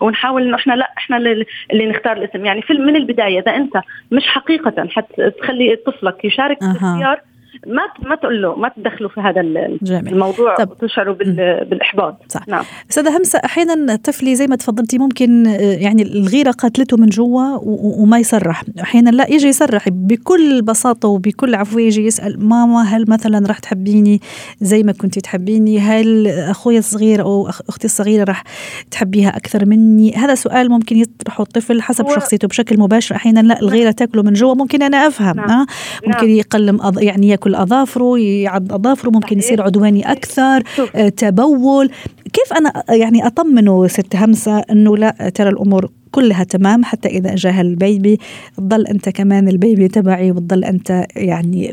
ونحاول 0.01 0.41
إنه 0.47 0.55
إحنا 0.55 0.73
لا 0.73 0.89
إحنا 0.97 1.17
اللي 1.17 1.85
نختار 1.85 2.17
الاسم. 2.17 2.45
يعني 2.45 2.61
في 2.61 2.73
من 2.73 2.95
البداية 2.95 3.39
إذا 3.39 3.55
أنت 3.55 3.77
مش 4.11 4.27
حقيقة 4.27 4.87
حتخلي 4.89 5.75
طفلك 5.75 6.25
يشارك 6.25 6.59
في 6.59 6.65
الاختيار 6.65 7.21
ما 7.67 8.09
ما 8.09 8.15
تقول 8.15 8.41
له 8.41 8.55
ما 8.55 8.69
تدخلوا 8.69 9.09
في 9.09 9.21
هذا 9.21 9.41
جميل. 9.81 10.13
الموضوع 10.13 10.55
طب. 10.55 10.71
وتشعروا 10.71 11.15
بالإحباط 11.63 12.17
صح. 12.29 12.47
نعم 12.47 12.63
أستاذة 12.89 13.17
همسة 13.17 13.39
أحيانا 13.45 13.95
طفلي 13.95 14.35
زي 14.35 14.47
ما 14.47 14.55
تفضلتي 14.55 14.97
ممكن 14.97 15.45
يعني 15.59 16.03
الغيرة 16.03 16.51
قاتلته 16.51 16.97
من 16.97 17.07
جوا 17.07 17.59
وما 18.01 18.19
يصرح 18.19 18.63
أحيانا 18.81 19.09
لا 19.09 19.29
يجي 19.29 19.47
يصرح 19.47 19.89
بكل 19.89 20.61
بساطة 20.61 21.07
وبكل 21.07 21.55
عفويه 21.55 21.85
يجي 21.85 22.05
يسأل 22.05 22.45
ماما 22.45 22.81
هل 22.83 23.05
مثلا 23.07 23.47
راح 23.47 23.59
تحبيني 23.59 24.21
زي 24.61 24.83
ما 24.83 24.91
كنتي 24.91 25.21
تحبيني 25.21 25.79
هل 25.79 26.27
أخوي 26.27 26.77
الصغير 26.77 27.21
أو 27.21 27.47
أختي 27.47 27.85
الصغيرة 27.85 28.23
راح 28.23 28.43
تحبيها 28.91 29.37
أكثر 29.37 29.65
مني 29.65 30.15
هذا 30.15 30.35
سؤال 30.35 30.69
ممكن 30.69 30.97
يطرحه 30.97 31.41
الطفل 31.41 31.81
حسب 31.81 32.09
شخصيته 32.09 32.47
بشكل 32.47 32.79
مباشر 32.79 33.15
أحيانا 33.15 33.39
لا 33.39 33.59
الغيرة 33.59 33.91
تاكله 33.91 34.23
من 34.23 34.33
جوا 34.33 34.53
ممكن 34.53 34.83
أنا 34.83 35.07
أفهم 35.07 35.35
نعم. 35.35 35.49
آه؟ 35.49 35.65
ممكن 36.07 36.27
نعم. 36.27 36.35
يقلم 36.35 36.79
يعني 36.97 37.29
ياكل 37.45 37.55
أظافره 37.55 38.19
يعض 38.19 38.73
أظافره 38.73 39.09
ممكن 39.09 39.37
يصير 39.37 39.61
عدواني 39.61 40.11
أكثر 40.11 40.63
آه، 40.95 41.09
تبول. 41.09 41.89
كيف 42.33 42.53
أنا 42.57 42.83
يعني 42.89 43.27
اطمنه 43.27 43.87
ست 43.87 44.15
همسة 44.15 44.59
إنه 44.71 44.97
لا 44.97 45.31
ترى 45.35 45.49
الأمور 45.49 45.89
كلها 46.11 46.43
تمام 46.43 46.83
حتى 46.83 47.07
إذا 47.07 47.35
جاها 47.35 47.61
البيبي 47.61 48.17
تضل 48.57 48.87
أنت 48.87 49.09
كمان 49.09 49.47
البيبي 49.47 49.87
تبعي 49.87 50.31
وتضل 50.31 50.63
أنت 50.63 51.05
يعني 51.15 51.63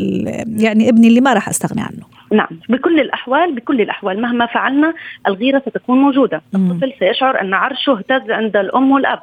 يعني 0.57 0.89
ابني 0.89 1.09
اللي 1.09 1.21
ما 1.21 1.33
راح 1.33 1.49
أستغني 1.49 1.81
عنه. 1.81 2.07
نعم. 2.33 2.49
بكل 2.69 3.01
الأحوال 3.01 3.55
بكل 3.55 3.81
الأحوال 3.81 4.23
مهما 4.23 4.47
فعلنا 4.47 4.95
الغيرة 5.27 5.63
ستكون 5.69 5.99
موجودة. 5.99 6.43
الطفل 6.55 6.93
سيشعر 6.99 7.41
أن 7.41 7.55
عرشه 7.55 7.93
اهتز 7.93 8.31
عند 8.31 8.57
الأم 8.57 8.91
والأب. 8.93 9.19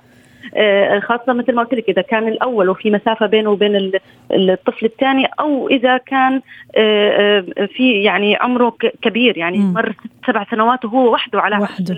آه، 0.56 1.00
خاصة 1.00 1.34
مثل 1.34 1.54
ما 1.54 1.64
قلت 1.64 1.74
لك 1.74 1.90
إذا 1.90 2.02
كان 2.02 2.28
الأول 2.28 2.70
وفي 2.70 2.92
مسافة 2.92 3.26
بينه 3.26 3.50
وبين 3.50 3.92
الطفل 4.32 4.86
الثاني 4.86 5.28
أو 5.40 5.70
إذا 5.70 5.98
كان 5.98 6.42
آه، 6.78 7.44
آه، 7.58 7.66
في 7.66 8.04
يعني 8.04 8.36
عمره 8.36 8.74
كبير 9.02 9.38
يعني 9.38 9.58
مر 9.58 9.94
سبع 10.28 10.46
سنوات 10.52 10.86
وهو 10.86 11.14
وحده 11.14 11.42
على 11.42 11.58
وحده. 11.58 11.96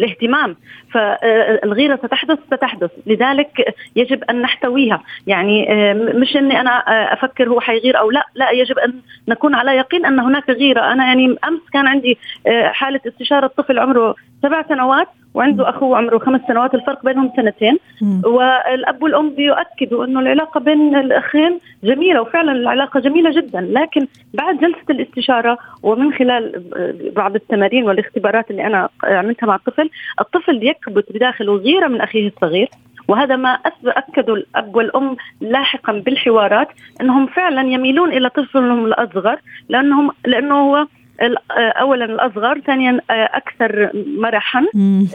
الاهتمام. 0.00 0.56
فالغيرة 0.92 1.96
ستحدث 1.96 2.38
ستحدث. 2.46 2.90
لذلك 3.06 3.74
يجب 3.96 4.24
أن 4.24 4.42
نحتويها. 4.42 5.02
يعني 5.26 5.66
مش 5.94 6.36
أني 6.36 6.60
أنا 6.60 6.70
أفكر 7.12 7.48
هو 7.48 7.60
حيغير 7.60 7.98
أو 7.98 8.10
لا. 8.10 8.26
لا 8.34 8.50
يجب 8.50 8.78
أن 8.78 8.94
نكون 9.28 9.54
على 9.54 9.76
يقين 9.76 10.06
أن 10.06 10.20
هناك 10.20 10.50
غيرة. 10.50 10.92
أنا 10.92 11.04
يعني 11.04 11.24
أمس 11.24 11.60
كان 11.72 11.86
عندي 11.86 12.18
حالة 12.64 13.00
استشارة 13.06 13.46
طفل 13.46 13.78
عمره 13.78 14.14
سبع 14.42 14.64
سنوات. 14.68 15.08
وعنده 15.34 15.68
اخوه 15.68 15.98
عمره 15.98 16.18
خمس 16.18 16.40
سنوات 16.48 16.74
الفرق 16.74 17.04
بينهم 17.04 17.32
سنتين. 17.36 17.78
والأب 18.24 19.02
والأم 19.02 19.30
بيؤكدوا 19.30 20.04
إنه 20.04 20.20
العلاقة 20.20 20.60
بين 20.60 20.96
الأخين 20.96 21.58
جميلة 21.84 22.20
وفعلا 22.20 22.52
العلاقة 22.52 23.00
جميلة 23.00 23.30
جدا. 23.30 23.60
لكن 23.60 24.06
بعد 24.34 24.58
جلسة 24.58 24.84
الاستشارة 24.90 25.58
ومن 25.82 26.12
خلال 26.12 26.62
بعض 27.16 27.34
التمارين 27.34 27.84
والاختبارات 27.84 28.50
اللي 28.50 28.66
أنا 28.66 28.88
عملتها 29.04 29.46
مع 29.46 29.54
الطفل 29.54 29.90
الطفل 30.20 30.66
يكبت 30.66 31.12
بداخله 31.12 31.56
غيرة 31.56 31.88
من 31.88 32.00
أخيه 32.00 32.28
الصغير. 32.28 32.68
وهذا 33.08 33.36
ما 33.36 33.58
أكدوا 33.86 34.36
الأب 34.36 34.76
والأم 34.76 35.16
لاحقا 35.40 35.92
بالحوارات 35.92 36.68
إنهم 37.00 37.26
فعلا 37.26 37.62
يميلون 37.62 38.12
إلى 38.12 38.30
طفلهم 38.30 38.86
الأصغر 38.86 39.36
لانهم 39.68 40.10
لأنه 40.26 40.54
هو 40.54 40.86
اولا 41.52 42.04
الأصغر 42.04 42.60
ثانيا 42.60 43.00
آه، 43.10 43.30
أكثر 43.32 43.90
مرحا. 44.18 44.66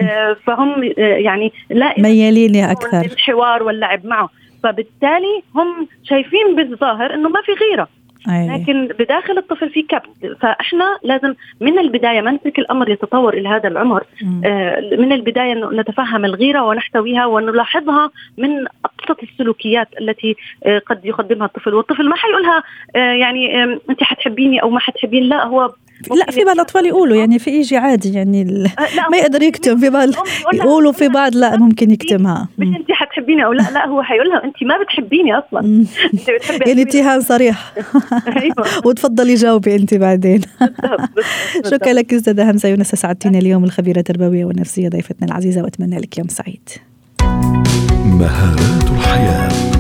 آه، 0.02 0.38
فهم 0.46 0.84
آه، 0.84 1.02
يعني 1.02 1.54
لا 1.70 1.94
ميالين 1.98 2.64
أكثر. 2.64 3.02
الحوار 3.02 3.64
واللعب 3.64 4.06
معه. 4.06 4.30
فبالتالي 4.64 5.44
هم 5.56 5.88
شايفين 6.04 6.56
بالظاهر 6.56 7.14
إنه 7.14 7.30
ما 7.30 7.42
في 7.42 7.52
غيرة. 7.52 7.88
أيه. 8.30 8.58
لكن 8.58 8.88
بداخل 9.00 9.38
الطفل 9.38 9.70
في 9.70 9.82
كبت. 9.82 10.38
فإحنا 10.42 10.98
لازم 11.04 11.34
من 11.62 11.80
البداية 11.80 12.22
ما 12.22 12.32
نترك 12.32 12.60
الأمر 12.60 12.90
يتطور 12.90 13.34
إلى 13.34 13.50
هذا 13.50 13.68
العمر. 13.68 14.04
آه 14.46 14.80
من 14.80 15.12
البداية 15.12 15.54
نتفهم 15.54 16.26
الغيرة 16.26 16.64
ونحتويها 16.64 17.26
ونلاحظها 17.26 18.12
من 18.38 18.66
أبسط 18.86 19.24
السلوكيات 19.24 19.88
التي 20.02 20.36
آه 20.66 20.80
قد 20.80 21.06
يقدمها 21.06 21.46
الطفل. 21.46 21.74
والطفل 21.74 22.10
ما 22.10 22.16
حيقولها 22.16 22.64
آه 22.96 23.14
يعني 23.14 23.64
آه 23.64 23.80
انت 23.90 24.04
حتحبيني 24.04 24.62
أو 24.62 24.70
ما 24.70 24.80
حتحبيني. 24.80 25.28
لا 25.28 25.44
هو 25.44 25.74
لا 26.12 26.32
في 26.32 26.44
بعض 26.44 26.56
الأطفال 26.56 26.86
يقولوا 26.86 27.16
يعني 27.18 27.40
في 27.40 27.52
يجي 27.52 27.78
عادي 27.78 28.14
يعني 28.14 28.42
أه 28.42 29.10
ما 29.12 29.18
يقدر 29.18 29.42
يكتم 29.42 29.78
في 29.78 29.90
بعض 29.90 30.10
يقولوا 30.54 30.92
في 30.92 31.10
بعض 31.10 31.36
لا 31.36 31.58
ممكن 31.58 31.92
يكتمها. 31.92 32.48
مش 32.58 32.68
انت 32.68 32.92
حتحبيني 32.92 33.46
أو 33.46 33.54
لا 33.54 33.64
لا 33.74 33.88
هو 33.88 34.04
حيقولها 34.04 34.44
انت 34.44 34.64
ما 34.64 34.84
بتحبيني 34.84 35.38
أصلا. 35.38 35.60
انت 36.14 36.30
بتحبي 36.40 36.70
يعني 36.70 36.82
اتهام 36.82 37.22
صريح. 37.22 37.74
أيوة. 38.42 38.66
وتفضلي 38.86 39.36
جاوبي 39.36 39.76
انت 39.76 39.94
بعدين. 39.94 40.42
شكرا 41.72 41.94
لك 41.94 42.14
أستاذة 42.14 42.52
همسه 42.52 42.70
يونس 42.70 42.96
سعدتينا 42.96 43.40
اليوم 43.40 43.64
الخبيرة 43.64 44.00
التربوية 44.00 44.46
والنفسية 44.46 44.90
ضيفتنا 44.90 45.28
العزيزة 45.28 45.64
وأتمنى 45.64 45.98
لك 46.00 46.18
يوم 46.18 46.28
سعيد. 46.28 46.70
مهارات 48.06 48.84
الحياة. 48.92 49.75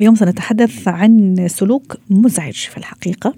اليوم 0.00 0.14
سنتحدث 0.14 0.88
عن 0.88 1.46
سلوك 1.48 1.96
مزعج 2.10 2.54
في 2.54 2.76
الحقيقة 2.76 3.34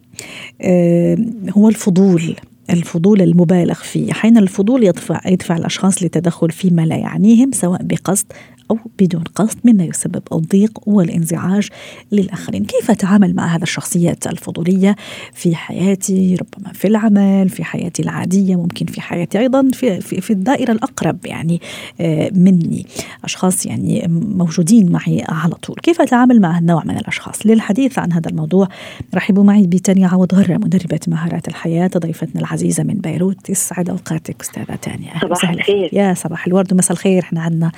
آه، 0.60 1.18
هو 1.50 1.68
الفضول 1.68 2.36
الفضول 2.70 3.22
المبالغ 3.22 3.74
فيه. 3.74 4.12
أحيانا 4.12 4.40
الفضول 4.40 4.84
يدفع, 4.84 5.20
يدفع 5.26 5.56
الأشخاص 5.56 6.02
للتدخل 6.02 6.50
فيما 6.50 6.82
لا 6.82 6.96
يعنيهم 6.96 7.52
سواء 7.52 7.82
بقصد 7.82 8.26
أو 8.70 8.78
بدون 8.98 9.22
قصد 9.22 9.58
مما 9.64 9.84
يسبب 9.84 10.22
الضيق 10.32 10.78
والانزعاج 10.86 11.68
للآخرين. 12.12 12.64
كيف 12.64 12.90
أتعامل 12.90 13.34
مع 13.34 13.56
هذه 13.56 13.62
الشخصيات 13.62 14.26
الفضولية 14.26 14.96
في 15.32 15.56
حياتي 15.56 16.34
ربما 16.34 16.72
في 16.72 16.88
العمل 16.88 17.48
في 17.48 17.64
حياتي 17.64 18.02
العادية 18.02 18.56
ممكن 18.56 18.86
في 18.86 19.00
حياتي 19.00 19.38
أيضا 19.38 19.68
في, 19.72 20.00
في, 20.00 20.20
في 20.20 20.32
الدائرة 20.32 20.72
الأقرب 20.72 21.26
يعني 21.26 21.60
آه، 22.00 22.30
مني 22.34 22.86
أشخاص 23.24 23.66
يعني 23.66 24.06
موجودين 24.08 24.92
معي 24.92 25.24
على 25.28 25.54
طول. 25.54 25.76
كيف 25.76 26.00
أتعامل 26.00 26.40
مع 26.40 26.58
النوع 26.58 26.84
من 26.84 26.96
الأشخاص؟ 26.96 27.46
للحديث 27.46 27.98
عن 27.98 28.12
هذا 28.12 28.30
الموضوع 28.30 28.68
رحبوا 29.14 29.44
معي 29.44 29.66
بتانيا 29.66 30.08
عوض 30.08 30.34
غرة 30.34 30.54
مدربة 30.54 31.00
مهارات 31.08 31.48
الحياة 31.48 31.90
ضيفتنا 31.98 32.40
العزيزة 32.40 32.82
من 32.82 32.94
بيروت. 32.94 33.50
يسعد 33.50 33.90
أوقاتك 33.90 34.36
أستاذة 34.40 34.74
تانيا 34.82 35.12
صباح 35.22 35.50
الخير. 35.50 35.90
يا 35.92 36.14
صباح 36.14 36.46
الورد 36.46 36.72
ومساء 36.72 36.92
الخير. 36.92 37.22
إحنا 37.22 37.40
عندنا 37.40 37.72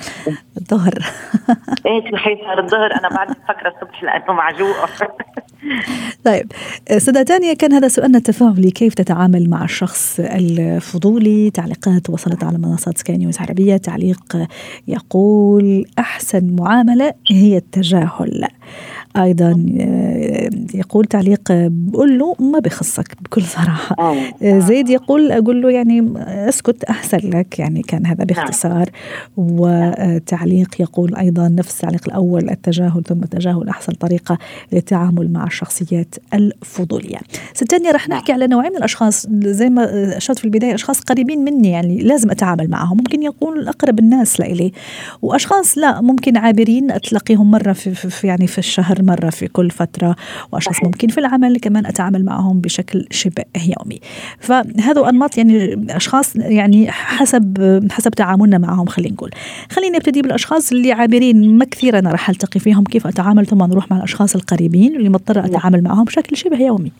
الظهر. 0.87 1.03
إيه 1.85 2.11
صحيح 2.11 2.39
صار 2.41 2.59
الظهر. 2.59 2.91
أنا 2.99 3.09
بعد 3.09 3.27
فكرة 3.27 3.73
الصبح 3.75 4.03
لأنه 4.03 4.33
معجوق. 4.33 4.75
طيب 6.25 6.51
سيدة 6.97 7.23
تانية 7.23 7.53
كان 7.53 7.73
هذا 7.73 7.87
سؤالنا 7.87 8.17
التفاعلي 8.17 8.71
كيف 8.71 8.93
تتعامل 8.93 9.49
مع 9.49 9.63
الشخص 9.63 10.19
الفضولي؟ 10.19 11.51
تعليقات 11.51 12.09
وصلت 12.09 12.43
على 12.43 12.57
منصات 12.57 12.97
سكاي 12.97 13.17
نيوز 13.17 13.41
عربية. 13.41 13.77
تعليق 13.77 14.37
يقول 14.87 15.85
أحسن 15.99 16.55
معاملة 16.59 17.13
هي 17.31 17.57
التجاهل. 17.57 18.47
أيضا 19.17 19.65
يقول 20.73 21.05
تعليق 21.05 21.41
بقول 21.51 22.19
له 22.19 22.35
ما 22.39 22.59
بخصك 22.59 23.07
بكل 23.21 23.41
صراحة. 23.41 24.15
زيد 24.43 24.89
يقول 24.89 25.31
أقول 25.31 25.61
له 25.61 25.71
يعني 25.71 26.13
أسكت 26.17 26.83
أحسن 26.83 27.17
لك. 27.17 27.59
يعني 27.59 27.81
كان 27.81 28.05
هذا 28.05 28.23
باختصار. 28.23 28.89
وتعليق 29.37 30.81
يقول 30.81 31.15
أيضا 31.15 31.47
نفس 31.47 31.75
التعليق 31.75 32.01
الأول 32.07 32.49
التجاهل 32.49 33.03
ثم 33.03 33.23
التجاهل 33.23 33.69
أحسن 33.69 33.93
طريقة 33.93 34.37
للتعامل 34.71 35.31
مع 35.31 35.43
الشخصيات 35.43 36.15
الفضولية. 36.33 37.17
ستانيا 37.53 37.91
رح 37.91 38.09
نحكي 38.09 38.31
على 38.31 38.47
نوعين 38.47 38.71
من 38.71 38.77
الأشخاص. 38.77 39.27
زي 39.29 39.69
ما 39.69 40.17
أشرت 40.17 40.39
في 40.39 40.45
البداية 40.45 40.75
أشخاص 40.75 40.99
قريبين 40.99 41.39
مني 41.39 41.69
يعني 41.69 42.01
لازم 42.01 42.31
أتعامل 42.31 42.69
معهم. 42.69 42.97
ممكن 42.97 43.23
يكون 43.23 43.67
اقرب 43.67 43.99
الناس 43.99 44.39
لإلي. 44.39 44.71
وأشخاص 45.21 45.77
لا 45.77 46.01
ممكن 46.01 46.37
عابرين 46.37 47.01
تلاقيهم 47.01 47.51
مرة 47.51 47.73
في, 47.73 47.93
في 47.93 48.27
يعني 48.27 48.47
في 48.53 48.59
الشهر 48.59 49.03
مرة 49.03 49.29
في 49.29 49.47
كل 49.47 49.71
فترة 49.71 50.15
وأشخاص 50.51 50.83
ممكن 50.83 51.07
في 51.07 51.17
العمل 51.17 51.59
كمان 51.59 51.85
أتعامل 51.85 52.25
معهم 52.25 52.61
بشكل 52.61 53.07
شبه 53.11 53.43
يومي. 53.55 53.99
فهذا 54.39 55.09
أنماط 55.09 55.37
يعني 55.37 55.85
أشخاص 55.89 56.35
يعني 56.35 56.91
حسب 56.91 57.57
حسب 57.91 58.11
تعاملنا 58.11 58.57
معهم 58.57 58.85
خلينا 58.85 59.13
نقول. 59.13 59.31
خليني 59.71 59.97
أبتدي 59.97 60.21
بالأشخاص 60.21 60.71
اللي 60.71 60.91
عابرين 60.91 61.57
ما 61.57 61.65
كثير 61.65 61.99
أنا 61.99 62.11
راح 62.11 62.29
ألتقي 62.29 62.59
فيهم 62.59 62.83
كيف 62.83 63.07
أتعامل 63.07 63.45
ثم 63.45 63.63
نروح 63.63 63.91
مع 63.91 63.97
الأشخاص 63.97 64.35
القريبين 64.35 64.95
اللي 64.95 65.09
مضطره 65.09 65.41
نعم. 65.41 65.49
أتعامل 65.49 65.83
معهم 65.83 66.03
بشكل 66.03 66.37
شبه 66.37 66.57
يومي. 66.57 66.91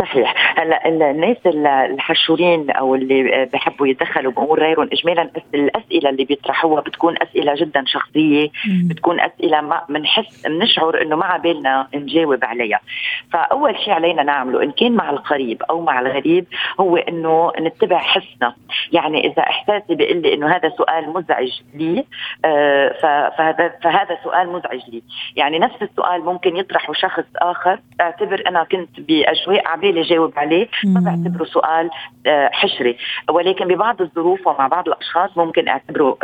صحيح. 0.00 0.58
هلا 0.60 0.88
الناس 0.88 1.36
الحشورين 1.46 2.70
أو 2.70 2.94
اللي 2.94 3.48
بحبوا 3.52 3.86
يتدخلوا 3.86 4.32
بأمور 4.32 4.60
غيرهم 4.60 4.88
اجمالا 4.92 5.30
الأسئلة 5.54 6.10
اللي 6.10 6.24
بيطرحوها 6.24 6.80
بتكون 6.80 7.14
أسئلة 7.22 7.54
جدا 7.54 7.84
شخصية 7.86 8.48
بتكون 8.88 9.20
أسئلة 9.20 9.60
ما 9.60 9.82
بنحس 9.88 10.46
بنشعر 10.46 11.02
إنه 11.02 11.16
ما 11.16 11.26
عبالنا 11.26 11.88
نجاوب 11.94 12.44
عليها. 12.44 12.80
فأول 13.32 13.76
شيء 13.84 13.92
علينا 13.92 14.22
نعمله 14.22 14.62
إن 14.62 14.70
كان 14.70 14.92
مع 14.92 15.10
القريب 15.10 15.62
أو 15.62 15.80
مع 15.80 16.00
الغريب 16.00 16.46
هو 16.80 16.96
إنه 16.96 17.52
نتبع 17.60 17.98
حسنا. 17.98 18.54
يعني 18.92 19.26
إذا 19.26 19.42
إحساسي 19.42 19.94
بيقول 19.94 20.22
لي 20.22 20.34
إنه 20.34 20.56
هذا 20.56 20.68
سؤال 20.68 21.10
مزعج 21.12 21.60
لي 21.74 22.04
آه، 22.44 23.30
فهذا 23.38 23.72
فهذا 23.82 24.18
سؤال 24.24 24.48
مزعج 24.48 24.80
لي. 24.88 25.02
يعني 25.36 25.58
نفس 25.58 25.82
السؤال 25.82 26.24
ممكن 26.24 26.56
يطرحه 26.56 26.92
شخص 26.92 27.24
آخر 27.36 27.78
أعتبر 28.00 28.42
أنا 28.46 28.64
كنت 28.64 29.00
بأجواء 29.00 29.68
عبالي 29.68 29.89
جاوب 29.94 30.32
عليه 30.36 30.68
ما 30.84 31.00
بعتبره 31.00 31.44
سؤال 31.44 31.90
آه، 32.26 32.50
حشري. 32.52 32.96
ولكن 33.30 33.68
ببعض 33.68 34.02
الظروف 34.02 34.46
ومع 34.46 34.68
بعض 34.68 34.88
الأشخاص 34.88 35.30
ممكن 35.36 35.68
أعتبره 35.68 36.18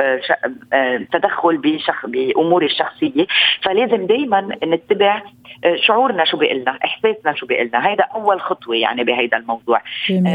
آه، 0.73 0.97
تدخل 1.13 1.57
بشخ 1.57 2.07
باموري 2.07 2.67
الشخصية. 2.67 3.27
فلازم 3.63 4.07
دائما 4.07 4.49
نتبع 4.65 5.23
شعورنا 5.75 6.25
شو 6.25 6.37
بيقول 6.37 6.61
لنا 6.61 6.79
إحساسنا 6.85 7.35
شو 7.35 7.47
بيقول 7.47 7.67
لنا 7.67 7.89
هيدا 7.89 8.05
أول 8.05 8.41
خطوة 8.41 8.77
يعني 8.77 9.05
بهيدا 9.05 9.37
الموضوع. 9.37 9.81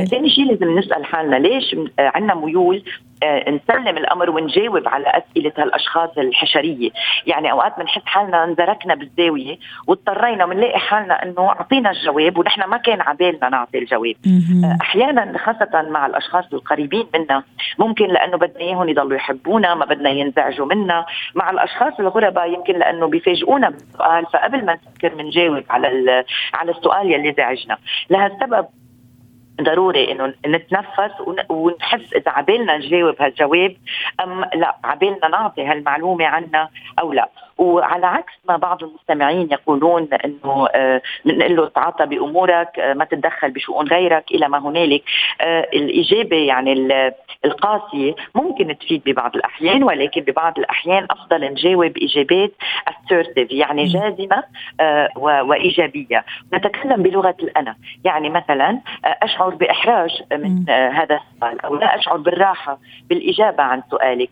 ثاني 0.09 0.29
شيء 0.29 0.45
لازم 0.45 0.79
نسأل 0.79 1.05
حالنا 1.05 1.35
ليش 1.35 1.75
عندنا 1.99 2.35
ميول 2.35 2.83
آه، 3.23 3.49
نسلم 3.49 3.97
الأمر 3.97 4.29
ونجاوب 4.29 4.87
على 4.87 5.05
أسئلة 5.07 5.51
هالأشخاص 5.57 6.17
الحشرية، 6.17 6.89
يعني 7.27 7.51
أوقات 7.51 7.79
بنحس 7.79 8.01
حالنا 8.05 8.43
انزركنا 8.43 8.95
بالزاوية 8.95 9.57
واضطرينا 9.87 10.45
بنلاقي 10.45 10.79
حالنا 10.79 11.23
إنه 11.23 11.49
أعطينا 11.49 11.91
الجواب 11.91 12.37
ونحن 12.37 12.69
ما 12.69 12.77
كان 12.77 13.01
عبالنا 13.21 13.49
نعطي 13.49 13.77
الجواب. 13.77 14.15
آه، 14.63 14.77
أحيانا 14.81 15.37
خاصة 15.37 15.89
مع 15.89 16.05
الأشخاص 16.05 16.45
القريبين 16.53 17.07
منا 17.13 17.43
ممكن 17.79 18.07
لأنه 18.07 18.37
بدنا 18.37 18.59
إياهم 18.59 18.89
يضلوا 18.89 19.15
يحبونا، 19.15 19.75
ما 19.75 19.85
بدنا 19.85 20.09
ينزعجوا 20.09 20.65
منا، 20.65 21.05
مع 21.35 21.49
الأشخاص 21.49 21.99
الغرباء 21.99 22.53
يمكن 22.53 22.73
لأنه 22.73 23.07
بيفاجئونا 23.07 23.69
بالسؤال 23.69 24.25
فقبل 24.25 24.65
ما 24.65 24.73
نفكر 24.73 25.15
بنجاوب 25.15 25.63
على 25.69 25.87
على 26.53 26.71
السؤال 26.71 27.11
يلي 27.11 27.33
زعجنا، 27.37 27.77
لهالسبب 28.09 28.65
ضروري 29.61 30.11
إنه 30.11 30.33
نتنفس 30.47 31.11
ونحس 31.49 32.13
إذا 32.13 32.31
عبالنا 32.31 32.77
نجاوب 32.77 33.15
هالجواب 33.21 33.75
أم 34.23 34.45
لا 34.55 34.75
عبالنا 34.83 35.27
نعطي 35.27 35.65
هالمعلومة 35.65 36.25
عنا 36.25 36.69
أو 36.99 37.13
لا. 37.13 37.29
وعلى 37.61 38.05
عكس 38.07 38.33
ما 38.49 38.57
بعض 38.57 38.83
المستمعين 38.83 39.47
يقولون 39.51 40.07
إنه 40.25 40.67
آه 40.75 41.01
نقول 41.25 41.55
له 41.55 41.67
تعاطى 41.67 42.05
بأمورك 42.05 42.79
آه 42.79 42.93
ما 42.93 43.05
تتدخل 43.05 43.51
بشؤون 43.51 43.87
غيرك 43.87 44.31
إلى 44.31 44.49
ما 44.49 44.57
هنالك. 44.59 45.03
آه 45.41 45.67
الإجابة 45.73 46.35
يعني 46.37 46.73
القاسية 47.45 48.15
ممكن 48.35 48.77
تفيد 48.77 49.01
ببعض 49.05 49.35
الأحيان 49.35 49.83
ولكن 49.83 50.21
ببعض 50.21 50.59
الأحيان 50.59 51.07
أفضل 51.11 51.41
نجاوب 51.51 51.97
إجابات 51.97 52.51
assertive 52.89 53.51
يعني 53.51 53.83
جازمة 53.85 54.43
آه 54.79 55.09
وإيجابية. 55.17 56.25
نتكلم 56.53 57.03
بلغة 57.03 57.35
الأنا. 57.43 57.75
يعني 58.03 58.29
مثلا 58.29 58.69
آه 59.05 59.17
أشعر 59.23 59.49
بإحراج 59.49 60.21
من 60.31 60.65
آه 60.69 60.89
هذا 60.89 61.19
السؤال 61.33 61.61
أو 61.65 61.75
لا 61.75 61.95
أشعر 61.95 62.17
بالراحة 62.17 62.77
بالإجابة 63.09 63.63
عن 63.63 63.83
سؤالك. 63.91 64.29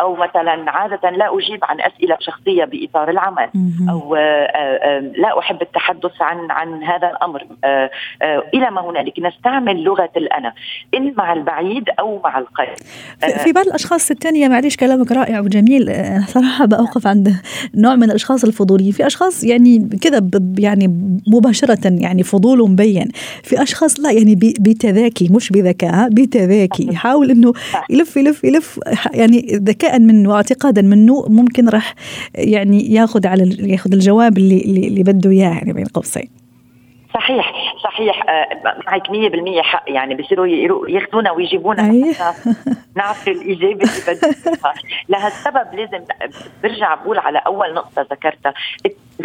أو 0.00 0.16
مثلا 0.16 0.70
عادة 0.70 1.10
لا 1.10 1.38
أجيب 1.38 1.64
عن 1.64 1.80
أسئلة 1.80 2.16
شخصية 2.20 2.47
بإطار 2.48 3.10
العمل. 3.10 3.48
أو 3.90 4.14
آه 4.14 4.18
آه 4.18 5.00
لا 5.00 5.38
أحب 5.38 5.62
التحدث 5.62 6.12
عن 6.20 6.50
عن 6.50 6.82
هذا 6.82 7.10
الأمر. 7.10 7.46
آه، 7.64 7.90
إلى 8.54 8.70
ما 8.70 8.90
هنالك 8.90 9.18
نستعمل 9.18 9.82
لغة 9.84 10.10
الأنا 10.16 10.52
إن 10.94 11.14
مع 11.16 11.32
البعيد 11.32 11.84
أو 12.00 12.20
مع 12.24 12.38
القريب. 12.38 12.76
في 13.44 13.52
بعض 13.52 13.66
الأشخاص 13.66 14.10
الثانية 14.10 14.48
معليش 14.48 14.76
كلامك 14.76 15.12
رائع 15.12 15.40
وجميل. 15.40 15.92
صراحة 16.26 16.64
بوقف 16.64 17.06
عند 17.06 17.34
نوع 17.74 17.94
من 17.94 18.04
الأشخاص 18.04 18.44
الفضوليين 18.44 18.92
في 18.92 19.06
أشخاص 19.06 19.44
يعني 19.44 19.88
كذا 20.02 20.30
يعني 20.58 20.86
مباشرة 21.26 21.78
يعني 21.84 22.22
فضوله 22.22 22.66
مبين. 22.66 23.08
في 23.42 23.62
أشخاص 23.62 24.00
لا 24.00 24.10
يعني 24.10 24.34
بتذاكي 24.60 25.28
مش 25.32 25.52
بذكاء 25.52 26.08
بتذاكي. 26.08 26.88
يحاول 26.92 27.30
إنه 27.30 27.52
يلف 27.90 28.16
يلف 28.16 28.44
يلف 28.44 28.80
يعني 29.14 29.46
ذكاء 29.52 29.98
منه 29.98 30.30
واعتقادا 30.30 30.82
منه 30.82 31.24
ممكن 31.28 31.68
راح 31.68 31.94
يعني 32.34 32.92
ياخذ 32.92 33.26
على 33.26 33.70
ياخذ 33.72 33.92
الجواب 33.92 34.38
اللي 34.38 34.60
اللي 34.88 35.02
بده 35.02 35.30
إياه 35.30 35.50
يعني 35.50 35.72
بين 35.72 35.84
قوسين. 35.84 36.30
صحيح 37.14 37.74
صحيح. 37.84 38.22
آه، 38.28 38.48
معك 38.86 39.10
100% 39.10 39.62
حق 39.62 39.84
يعني. 39.86 40.14
بصيروا 40.14 40.46
ياخذونا 40.88 41.30
ويجيبونا. 41.30 41.82
نعرف 42.96 43.28
الإجابة 43.28 43.72
اللي 43.72 44.02
بدها 44.08 44.74
لهالسبب 45.08 45.74
لازم 45.74 46.04
برجع 46.62 46.94
بقول 46.94 47.18
على 47.18 47.38
أول 47.38 47.74
نقطة 47.74 48.06
ذكرتها. 48.10 48.54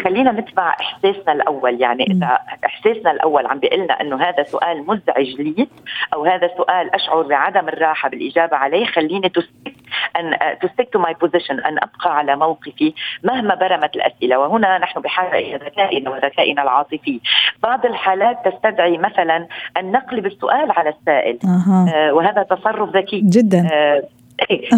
خلينا 0.03 0.31
نتبع 0.31 0.75
إحساسنا 0.81 1.33
الأول. 1.33 1.81
يعني 1.81 2.03
إذا 2.03 2.39
إحساسنا 2.65 3.11
الأول 3.11 3.45
عم 3.45 3.59
بيقول 3.59 3.79
لنا 3.79 4.01
إنه 4.01 4.21
هذا 4.23 4.43
سؤال 4.43 4.87
مزعج 4.87 5.27
لي 5.41 5.67
أو 6.13 6.25
هذا 6.25 6.49
سؤال 6.57 6.95
أشعر 6.95 7.21
بعدم 7.21 7.67
الراحة 7.67 8.09
بالإجابة 8.09 8.57
عليه 8.57 8.85
خليني 8.85 9.29
to 9.29 9.42
stick 9.42 9.72
أن 10.17 10.57
to 10.61 10.69
stick 10.69 10.89
to 10.93 10.99
my 10.99 11.13
position 11.13 11.59
أن 11.59 11.77
أبقى 11.77 12.17
على 12.17 12.35
موقفي 12.35 12.93
مهما 13.23 13.55
برمت 13.55 13.95
الأسئلة. 13.95 14.39
وهنا 14.39 14.77
نحن 14.77 14.99
بحاجة 14.99 15.37
إلى 15.37 15.55
ذكائنا 15.55 16.09
وذكائنا 16.09 16.63
العاطفي. 16.63 17.19
بعض 17.63 17.85
الحالات 17.85 18.47
تستدعي 18.47 18.97
مثلا 18.97 19.47
أن 19.77 19.91
نقلب 19.91 20.25
السؤال 20.25 20.71
على 20.71 20.89
السائل. 20.89 21.39
أه. 21.45 22.13
وهذا 22.13 22.43
تصرف 22.43 22.95
ذكي. 22.95 23.19
جدا. 23.19 23.69
إيه 23.71 24.12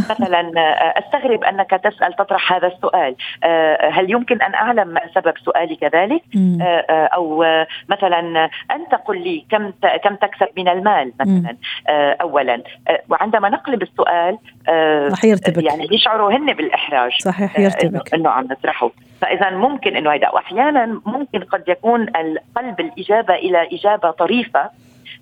مثلا 0.10 0.52
آه، 0.58 1.00
أستغرب 1.00 1.44
أنك 1.44 1.70
تسأل 1.70 2.14
تطرح 2.14 2.54
هذا 2.54 2.68
السؤال. 2.68 3.16
آه، 3.44 3.90
هل 3.90 4.12
يمكن 4.12 4.42
أن 4.42 4.54
أعلم 4.54 4.88
ما 4.88 5.02
سبب 5.16 5.34
سؤالي 5.46 5.76
كذلك؟ 5.76 6.22
آه، 6.62 7.10
أو 7.14 7.46
مثلا 7.90 8.50
أنت 8.72 8.96
قل 9.06 9.24
لي 9.24 9.46
كم 9.52 9.72
كم 10.04 10.16
تكسب 10.16 10.48
من 10.58 10.68
المال 10.68 11.14
مثلا. 11.20 11.58
اولا 12.22 12.62
وعندما 13.10 13.50
نقلب 13.50 13.82
السؤال 13.82 14.38
رح 15.12 15.26
يرتبك. 15.26 15.64
يعني 15.64 15.88
يشعروا 15.92 16.32
هن 16.32 16.54
بالإحراج. 16.54 17.12
صحيح 17.22 17.60
يرتبك. 17.60 18.14
إنه 18.14 18.30
عم 18.30 18.44
نطرحه. 18.44 18.92
فاذا 19.22 19.50
ممكن 19.50 19.96
إنه 19.96 20.12
هيدا 20.12 20.30
واحيانا 20.30 21.02
ممكن 21.06 21.40
قد 21.40 21.64
يكون 21.68 22.06
قلب 22.58 22.80
الإجابة 22.80 23.36
إلى 23.36 23.70
إجابة 23.72 24.12
طريفة. 24.12 24.70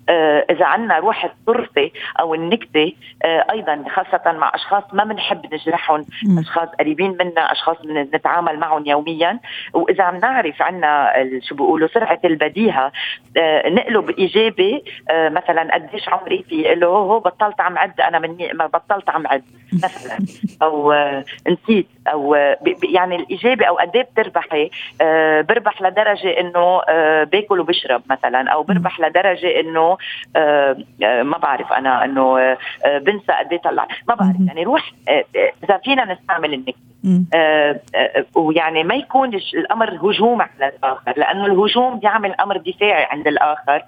إذا 0.08 0.64
عنا 0.64 0.98
روح 0.98 1.24
الطرفة 1.24 1.90
أو 2.20 2.34
النكتة 2.34 2.92
آه، 3.24 3.46
أيضا 3.50 3.84
خاصة 3.94 4.32
مع 4.32 4.52
أشخاص 4.54 4.82
ما 4.92 5.04
بنحب 5.04 5.54
نجرحهم 5.54 6.06
أشخاص 6.38 6.68
قريبين 6.68 7.10
منا 7.10 7.52
أشخاص 7.52 7.76
نتعامل 7.86 8.58
معهم 8.58 8.86
يوميا. 8.86 9.40
وإذا 9.72 10.04
عم 10.04 10.16
نعرف 10.16 10.62
عنا 10.62 11.12
شو 11.48 11.54
بيقولوا 11.54 11.88
سرعة 11.88 12.20
البديهة 12.24 12.92
آه، 13.36 13.68
نقلب 13.68 14.10
اجابه 14.18 14.82
مثلا 15.10 15.74
قديش 15.74 16.08
عمري 16.08 16.44
في 16.48 16.74
له 16.74 16.86
هو 16.86 17.20
بطلت 17.20 17.60
عم 17.60 17.78
عد 17.78 18.00
أنا 18.00 18.18
مني 18.18 18.52
ما 18.52 18.66
بطلت 18.66 19.10
عم 19.10 19.26
عد 19.26 19.44
مثلا. 19.72 20.18
أو 20.62 20.94
نسيت 21.48 21.86
أو 22.08 22.34
يعني 22.82 23.16
الاجابه 23.16 23.66
أو 23.66 23.76
قد 23.76 23.96
إيه 23.96 24.02
بتربحي؟ 24.02 24.70
بربح 25.42 25.82
لدرجة 25.82 26.40
إنه 26.40 26.80
باكل 27.24 27.60
وبشرب 27.60 28.02
مثلا 28.10 28.50
أو 28.50 28.62
بربح 28.62 29.00
لدرجة 29.00 29.60
إنه 29.60 29.93
آه، 30.36 30.76
آه، 31.02 31.22
ما 31.22 31.38
بعرف 31.38 31.72
أنا 31.72 32.04
إنه 32.04 32.38
آه، 32.38 32.98
بنسى 32.98 33.32
قد 33.32 33.52
إيه 33.52 33.60
طلع 33.60 33.88
ما 34.08 34.14
بعرف 34.14 34.36
يعني 34.46 34.64
روح 34.64 34.92
إذا 35.64 35.76
فينا 35.84 36.12
نستعمل 36.12 36.54
النكته 36.54 36.84
ويعني 38.34 38.84
ما 38.84 38.94
يكون 38.94 39.34
الأمر 39.34 39.90
هجوم 39.90 40.42
على 40.42 40.72
الآخر 40.78 41.12
لأنه 41.16 41.46
الهجوم 41.46 41.98
بيعمل 41.98 42.34
أمر 42.40 42.56
دفاعي 42.56 43.04
عند 43.04 43.28
الآخر. 43.28 43.82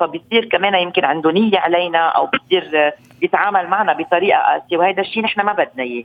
فبصير 0.00 0.48
كمان 0.52 0.74
يمكن 0.74 1.04
عنده 1.04 1.32
نية 1.32 1.58
علينا 1.58 1.98
أو 1.98 2.26
بصير 2.26 2.70
آه 2.74 2.92
بيتعامل 3.20 3.66
معنا 3.66 3.92
بطريقة 3.92 4.38
قاسيه 4.38 4.76
وهذا 4.76 5.00
الشيء 5.00 5.22
نحن 5.22 5.40
ما 5.40 5.52
بدنا 5.52 5.82
إياه. 5.82 6.04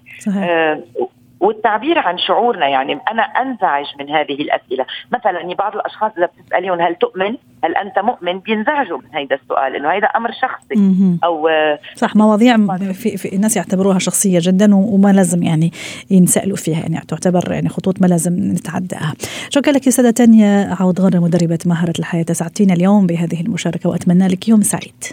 والتعبير 1.39 2.00
عن 2.00 2.17
شعورنا 2.17 2.67
يعني 2.67 3.00
أنا 3.12 3.21
أنزعج 3.21 3.86
من 4.00 4.10
هذه 4.10 4.41
الأسئلة. 4.41 4.86
مثلا 5.12 5.56
بعض 5.56 5.76
الأشخاص 5.76 6.12
إذا 6.17 6.26
بتسأليهم 6.26 6.82
هل 6.82 6.95
تؤمن 6.95 7.36
هل 7.63 7.76
أنت 7.76 8.00
مؤمن؟ 8.00 8.39
بينزعجوا 8.39 8.97
من 8.97 9.15
هذا 9.19 9.36
السؤال 9.36 9.76
إنه 9.76 9.89
هذا 9.89 10.08
أمر 10.08 10.32
شخصي. 10.32 10.76
أو 11.23 11.50
صح 11.95 12.15
مواضيع 12.15 12.58
في, 12.78 13.17
في 13.17 13.36
الناس 13.36 13.58
يعتبروها 13.58 14.00
شخصية 14.00 14.39
جدا 14.41 14.76
وما 14.76 15.13
لازم 15.13 15.43
يعني 15.43 15.71
ينسألوا 16.12 16.58
فيها 16.58 16.80
يعني 16.80 17.00
تعتبر 17.08 17.52
يعني 17.52 17.69
خطوط 17.69 18.02
ما 18.02 18.08
لازم 18.08 18.34
نتعداها. 18.34 19.13
شكرا 19.50 19.73
لك 19.73 19.89
ساده 19.89 20.12
تانيا 20.12 20.76
عوض 20.80 21.02
غره 21.02 21.19
مدربة 21.19 21.60
مهارة 21.65 21.93
الحياة. 22.00 22.26
اسعدتينا 22.32 22.73
اليوم 22.73 23.08
بهذه 23.08 23.41
المشاركة 23.41 23.89
وأتمنى 23.89 24.28
لك 24.28 24.47
يوم 24.50 24.62
سعيد. 24.62 25.04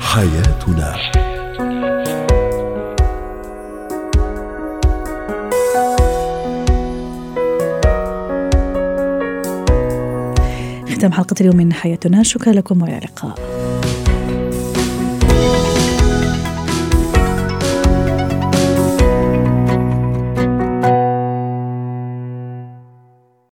حياتنا. 0.00 1.29
ختام 11.00 11.12
حلقة 11.12 11.34
اليوم 11.40 11.56
من 11.56 11.72
حياتنا. 11.72 12.22
شكرا 12.22 12.52
لكم 12.52 12.82
وإلى 12.82 12.98
اللقاء. 12.98 13.59